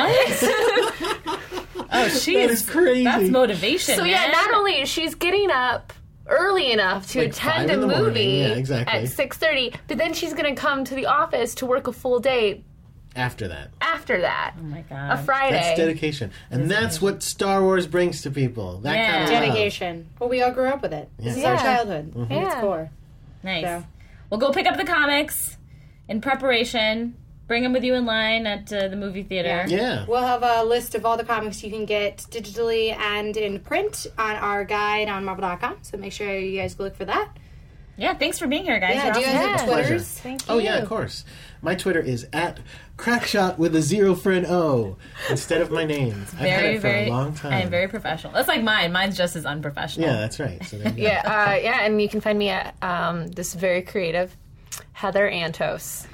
oh, 1.90 2.08
she 2.08 2.34
That 2.34 2.50
is 2.50 2.62
is 2.62 2.70
crazy. 2.70 3.04
That's 3.04 3.28
motivation. 3.28 3.94
So 3.96 4.04
yeah, 4.04 4.22
man. 4.22 4.30
not 4.32 4.54
only 4.54 4.80
is 4.80 4.88
she's 4.88 5.14
getting 5.14 5.50
up 5.50 5.92
early 6.26 6.72
enough 6.72 7.10
to 7.12 7.20
Like 7.20 7.28
attend 7.28 7.70
a 7.70 7.74
in 7.74 7.80
the 7.80 7.86
morning, 7.86 8.04
movie 8.06 8.20
yeah, 8.24 8.48
exactly. 8.48 8.98
at 9.00 9.04
6:30, 9.08 9.74
but 9.88 9.98
then 9.98 10.12
she's 10.12 10.34
going 10.34 10.54
to 10.54 10.60
come 10.60 10.84
to 10.84 10.94
the 10.94 11.06
office 11.06 11.54
to 11.56 11.66
work 11.66 11.86
a 11.86 11.92
full 11.92 12.20
day 12.20 12.62
After 13.16 13.48
that. 13.48 13.70
after 13.80 14.20
that. 14.20 14.54
Oh 14.58 14.62
my 14.62 14.82
god. 14.82 15.18
a. 15.18 15.22
Friday. 15.22 15.56
That's 15.56 15.78
dedication. 15.78 16.30
And 16.50 16.70
that's 16.70 17.00
what 17.00 17.22
Star 17.22 17.62
Wars 17.62 17.86
brings 17.86 18.22
to 18.22 18.30
people. 18.30 18.78
That 18.80 18.94
Yeah. 18.96 19.10
kind 19.10 19.24
of 19.24 19.30
love. 19.30 19.42
Dedication. 19.54 20.06
Well, 20.18 20.28
we 20.28 20.42
all 20.42 20.50
grew 20.52 20.68
up 20.68 20.82
with 20.82 20.92
it. 20.92 21.08
This 21.18 21.36
is 21.36 21.42
Yeah. 21.42 21.52
our 21.52 21.56
childhood. 21.56 22.12
It's 22.16 22.30
Yeah. 22.30 22.60
core. 22.60 22.90
Nice. 23.42 23.64
So. 23.64 23.84
Well, 24.30 24.38
go 24.40 24.52
pick 24.52 24.66
up 24.66 24.76
the 24.76 24.84
comics 24.84 25.56
in 26.08 26.20
preparation. 26.20 27.14
Bring 27.48 27.62
them 27.62 27.72
with 27.72 27.82
you 27.82 27.94
in 27.94 28.04
line 28.06 28.46
at 28.46 28.70
uh, 28.72 28.88
the 28.88 28.96
movie 28.96 29.22
theater. 29.22 29.64
Yeah. 29.66 30.04
We'll 30.06 30.20
have 30.22 30.42
a 30.42 30.62
list 30.64 30.94
of 30.94 31.04
all 31.06 31.16
the 31.16 31.24
comics 31.24 31.64
you 31.64 31.70
can 31.70 31.86
get 31.86 32.18
digitally 32.30 32.94
and 32.94 33.36
in 33.36 33.58
print 33.60 34.06
on 34.18 34.36
our 34.36 34.64
guide 34.64 35.08
on 35.08 35.24
Marvel.com. 35.24 35.78
So 35.82 35.96
make 35.96 36.12
sure 36.12 36.38
you 36.38 36.60
guys 36.60 36.74
go 36.74 36.84
look 36.84 36.94
for 36.96 37.06
that. 37.06 37.30
Yeah, 37.96 38.14
thanks 38.14 38.38
for 38.38 38.46
being 38.46 38.62
here, 38.64 38.78
guys. 38.78 38.94
Yeah, 38.94 39.04
You're 39.06 39.14
do 39.14 39.20
you 39.20 39.26
awesome. 39.26 39.40
guys 39.40 39.58
have 39.60 39.68
Yeah. 39.68 39.74
Twitters? 39.74 40.08
Thank 40.20 40.40
you. 40.46 40.54
Oh 40.54 40.58
yeah, 40.58 40.76
of 40.76 40.88
course. 40.88 41.24
My 41.62 41.74
Twitter 41.74 42.00
is 42.00 42.28
at 42.32 42.60
crackshot 42.96 43.58
with 43.58 43.74
a 43.74 43.82
zero 43.82 44.14
for 44.14 44.30
an 44.30 44.46
O 44.46 44.96
instead 45.30 45.60
of 45.60 45.72
my 45.72 45.84
name. 45.84 46.12
I've 46.34 46.38
had 46.38 46.60
Very, 46.60 46.74
it 46.74 46.76
for 46.76 46.82
very. 46.82 47.06
a 47.06 47.10
long 47.10 47.34
time. 47.34 47.52
I 47.54 47.62
am 47.62 47.70
very 47.70 47.88
professional. 47.88 48.34
That's 48.34 48.46
like 48.46 48.62
mine. 48.62 48.92
Mine's 48.92 49.16
just 49.16 49.34
as 49.34 49.44
unprofessional. 49.46 50.06
yeah, 50.08 50.16
that's 50.18 50.38
right. 50.38 50.62
So 50.64 50.78
there 50.78 50.92
you 50.92 50.96
go. 50.96 51.02
Yeah, 51.02 51.22
uh, 51.24 51.54
yeah, 51.56 51.80
and 51.86 52.00
you 52.00 52.08
can 52.08 52.20
find 52.20 52.38
me 52.38 52.50
at 52.50 52.76
um, 52.82 53.26
this 53.28 53.54
very 53.54 53.82
creative 53.82 54.36
Heather 54.92 55.28
Antos. 55.28 56.06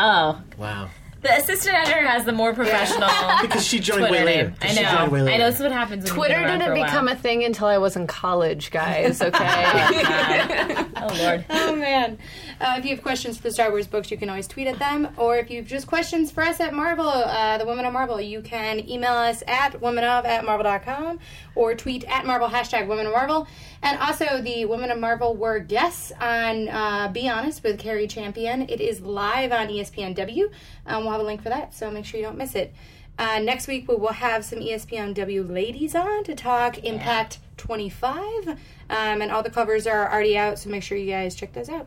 Oh, 0.00 0.40
Wow. 0.56 0.88
the 1.22 1.36
assistant 1.36 1.74
editor 1.76 2.06
has 2.06 2.24
the 2.24 2.32
more 2.32 2.54
professional. 2.54 3.08
Because 3.42 3.64
she 3.66 3.78
joined 3.80 4.00
Twitter 4.06 4.12
way 4.14 4.24
later. 4.24 4.42
name. 4.50 4.54
I 4.62 4.66
'Cause 4.66 4.76
She 4.76 4.82
know. 4.82 4.90
joined 4.98 5.12
way 5.12 5.22
later. 5.22 5.34
I 5.34 5.38
know. 5.38 5.44
That's 5.50 5.60
what 5.60 5.72
happens. 5.72 6.04
When 6.04 6.14
Twitter 6.14 6.34
you've 6.38 6.46
been 6.48 6.58
didn't 6.60 6.74
for 6.76 6.80
a 6.80 6.84
become 6.84 7.04
while. 7.06 7.14
a 7.14 7.18
thing 7.18 7.44
until 7.44 7.66
I 7.66 7.78
was 7.78 7.96
in 7.96 8.06
college, 8.06 8.70
guys. 8.70 9.20
Okay. 9.20 9.34
Oh 11.00 11.14
lord. 11.22 11.44
Oh 11.48 11.76
man! 11.76 12.18
Uh, 12.60 12.74
if 12.78 12.84
you 12.84 12.90
have 12.90 13.02
questions 13.04 13.36
for 13.36 13.44
the 13.44 13.52
Star 13.52 13.70
Wars 13.70 13.86
books, 13.86 14.10
you 14.10 14.16
can 14.16 14.28
always 14.28 14.48
tweet 14.48 14.66
at 14.66 14.80
them, 14.80 15.08
or 15.16 15.36
if 15.38 15.48
you 15.48 15.58
have 15.58 15.66
just 15.66 15.86
questions 15.86 16.32
for 16.32 16.42
us 16.42 16.58
at 16.58 16.74
Marvel, 16.74 17.08
uh, 17.08 17.56
the 17.56 17.64
Women 17.64 17.84
of 17.84 17.92
Marvel, 17.92 18.20
you 18.20 18.40
can 18.42 18.80
email 18.88 19.12
us 19.12 19.44
at 19.46 19.74
womenof 19.80 20.24
at 20.24 20.44
marvel.com 20.44 21.20
or 21.54 21.74
tweet 21.76 22.02
at 22.08 22.26
Marvel 22.26 22.48
hashtag 22.48 22.88
Women 22.88 23.06
of 23.06 23.12
Marvel. 23.12 23.46
And 23.82 23.98
also, 23.98 24.40
the 24.42 24.64
Women 24.64 24.90
of 24.90 24.98
Marvel 24.98 25.36
were 25.36 25.60
guests 25.60 26.12
on 26.20 26.68
uh, 26.68 27.08
Be 27.12 27.28
Honest 27.28 27.62
with 27.62 27.78
Cari 27.78 28.08
Champion. 28.08 28.62
It 28.68 28.80
is 28.80 29.00
live 29.00 29.52
on 29.52 29.68
ESPNW. 29.68 30.50
Um, 30.86 31.04
we'll 31.04 31.12
have 31.12 31.20
a 31.20 31.24
link 31.24 31.42
for 31.42 31.48
that, 31.48 31.74
so 31.74 31.90
make 31.90 32.04
sure 32.04 32.18
you 32.18 32.26
don't 32.26 32.38
miss 32.38 32.54
it. 32.54 32.74
Uh, 33.18 33.40
next 33.40 33.66
week 33.66 33.88
we 33.88 33.96
will 33.96 34.12
have 34.12 34.44
some 34.44 34.60
ESPNW 34.60 35.50
ladies 35.50 35.94
on 35.94 36.22
to 36.24 36.34
talk 36.34 36.78
Impact 36.78 37.38
25, 37.56 38.48
um, 38.48 38.56
and 38.88 39.30
all 39.30 39.42
the 39.42 39.50
covers 39.50 39.86
are 39.86 40.10
already 40.12 40.36
out. 40.36 40.58
So 40.58 40.70
make 40.70 40.82
sure 40.82 40.96
you 40.96 41.10
guys 41.10 41.34
check 41.34 41.52
those 41.52 41.68
out. 41.68 41.86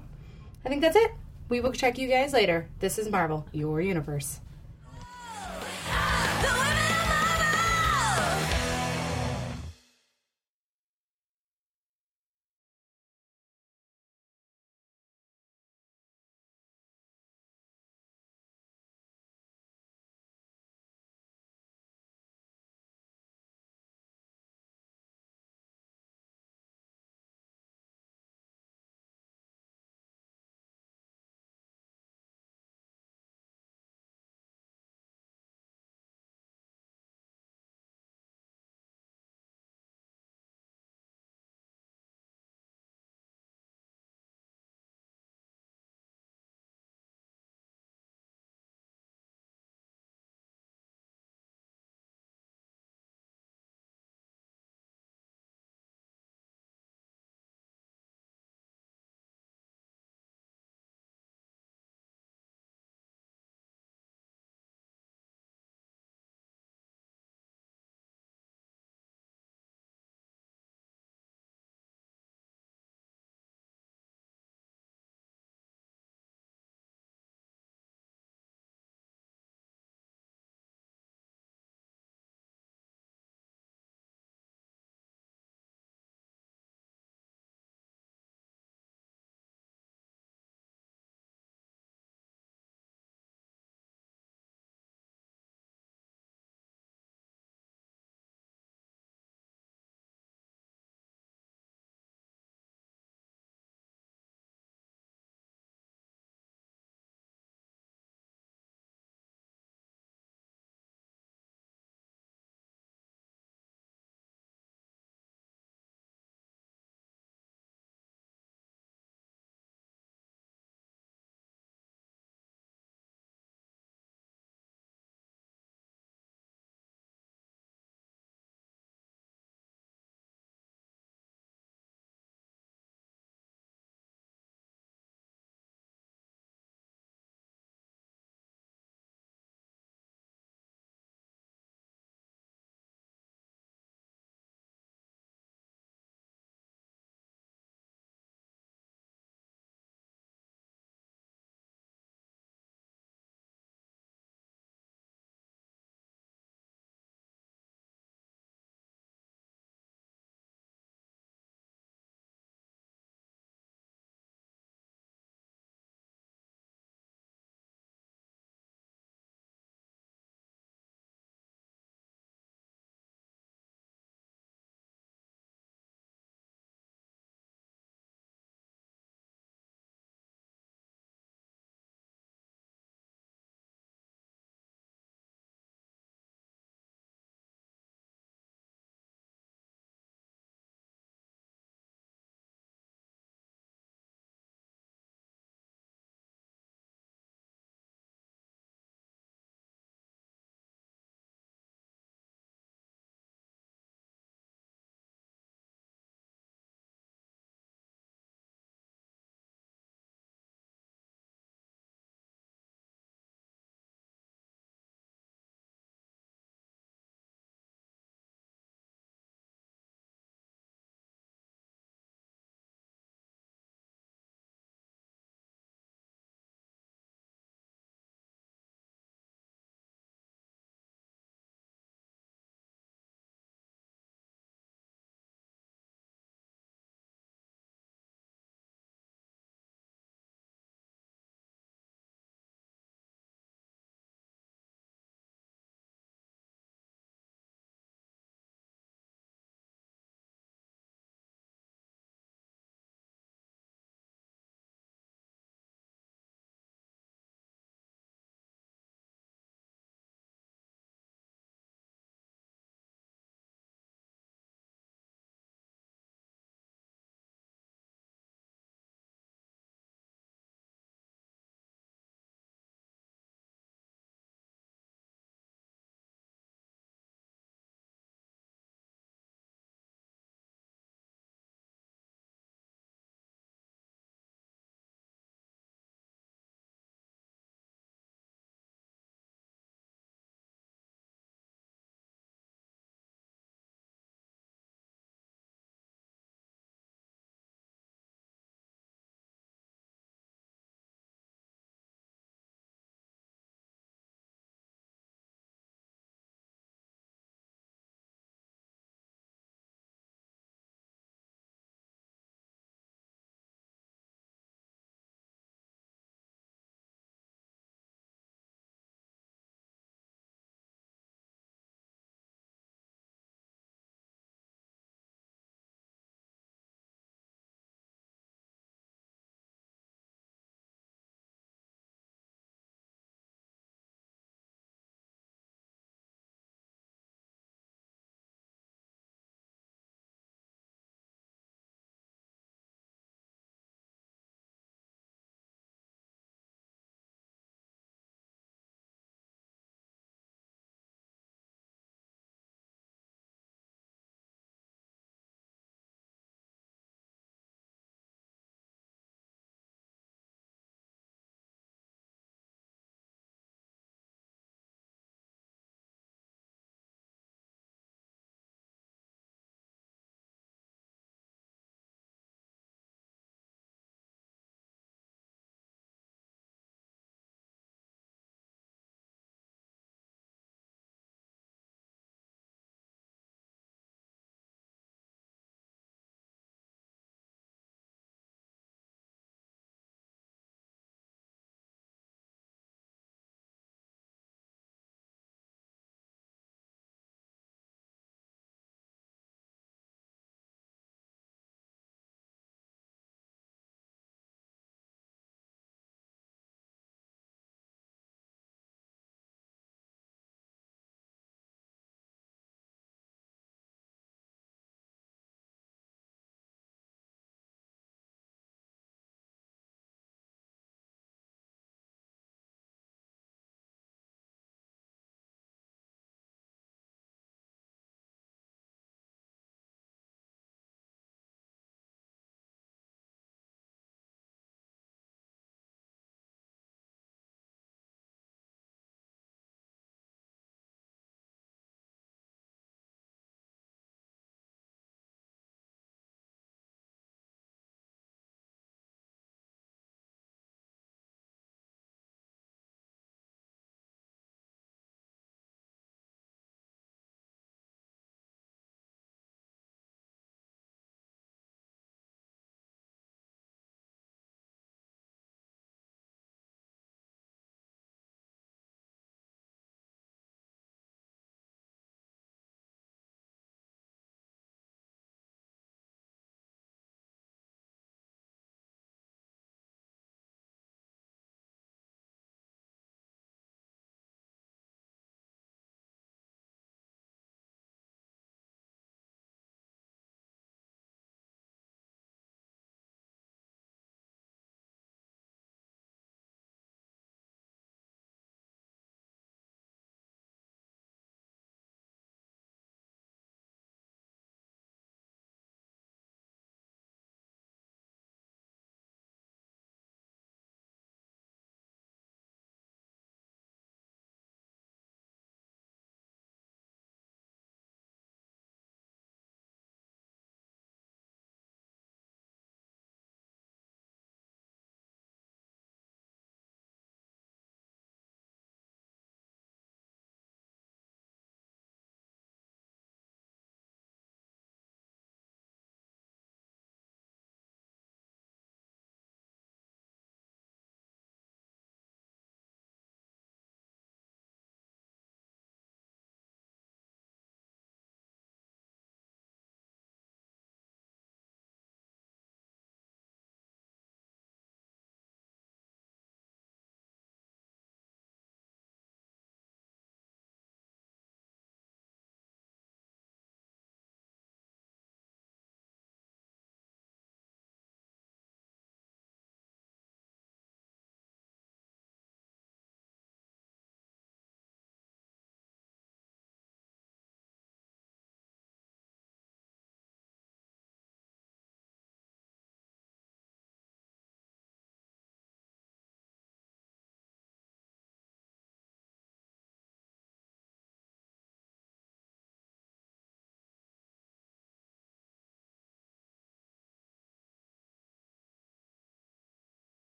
I 0.65 0.69
think 0.69 0.81
that's 0.81 0.97
it. 0.97 1.11
We 1.49 1.59
will 1.59 1.71
check 1.71 1.97
you 1.97 2.07
guys 2.07 2.33
later. 2.33 2.67
This 2.79 2.97
is 2.97 3.09
Marvel, 3.09 3.45
your 3.51 3.81
universe. 3.81 4.39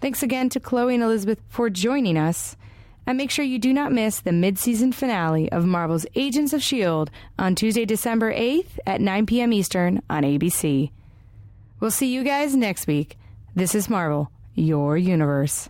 Thanks 0.00 0.22
again 0.22 0.48
to 0.50 0.60
Chloe 0.60 0.94
and 0.94 1.02
Elizabeth 1.02 1.40
for 1.48 1.70
joining 1.70 2.16
us. 2.16 2.56
And 3.06 3.16
make 3.16 3.30
sure 3.30 3.44
you 3.44 3.58
do 3.58 3.72
not 3.72 3.92
miss 3.92 4.20
the 4.20 4.32
mid 4.32 4.58
season 4.58 4.92
finale 4.92 5.50
of 5.52 5.64
Marvel's 5.64 6.06
Agents 6.16 6.52
of 6.52 6.60
S.H.I.E.L.D. 6.60 7.12
on 7.38 7.54
Tuesday, 7.54 7.84
December 7.84 8.32
8th 8.32 8.78
at 8.84 9.00
9 9.00 9.26
p.m. 9.26 9.52
Eastern 9.52 10.02
on 10.10 10.24
ABC. 10.24 10.90
We'll 11.78 11.92
see 11.92 12.12
you 12.12 12.24
guys 12.24 12.56
next 12.56 12.86
week. 12.88 13.16
This 13.54 13.74
is 13.76 13.88
Marvel, 13.88 14.30
your 14.54 14.96
universe. 14.96 15.68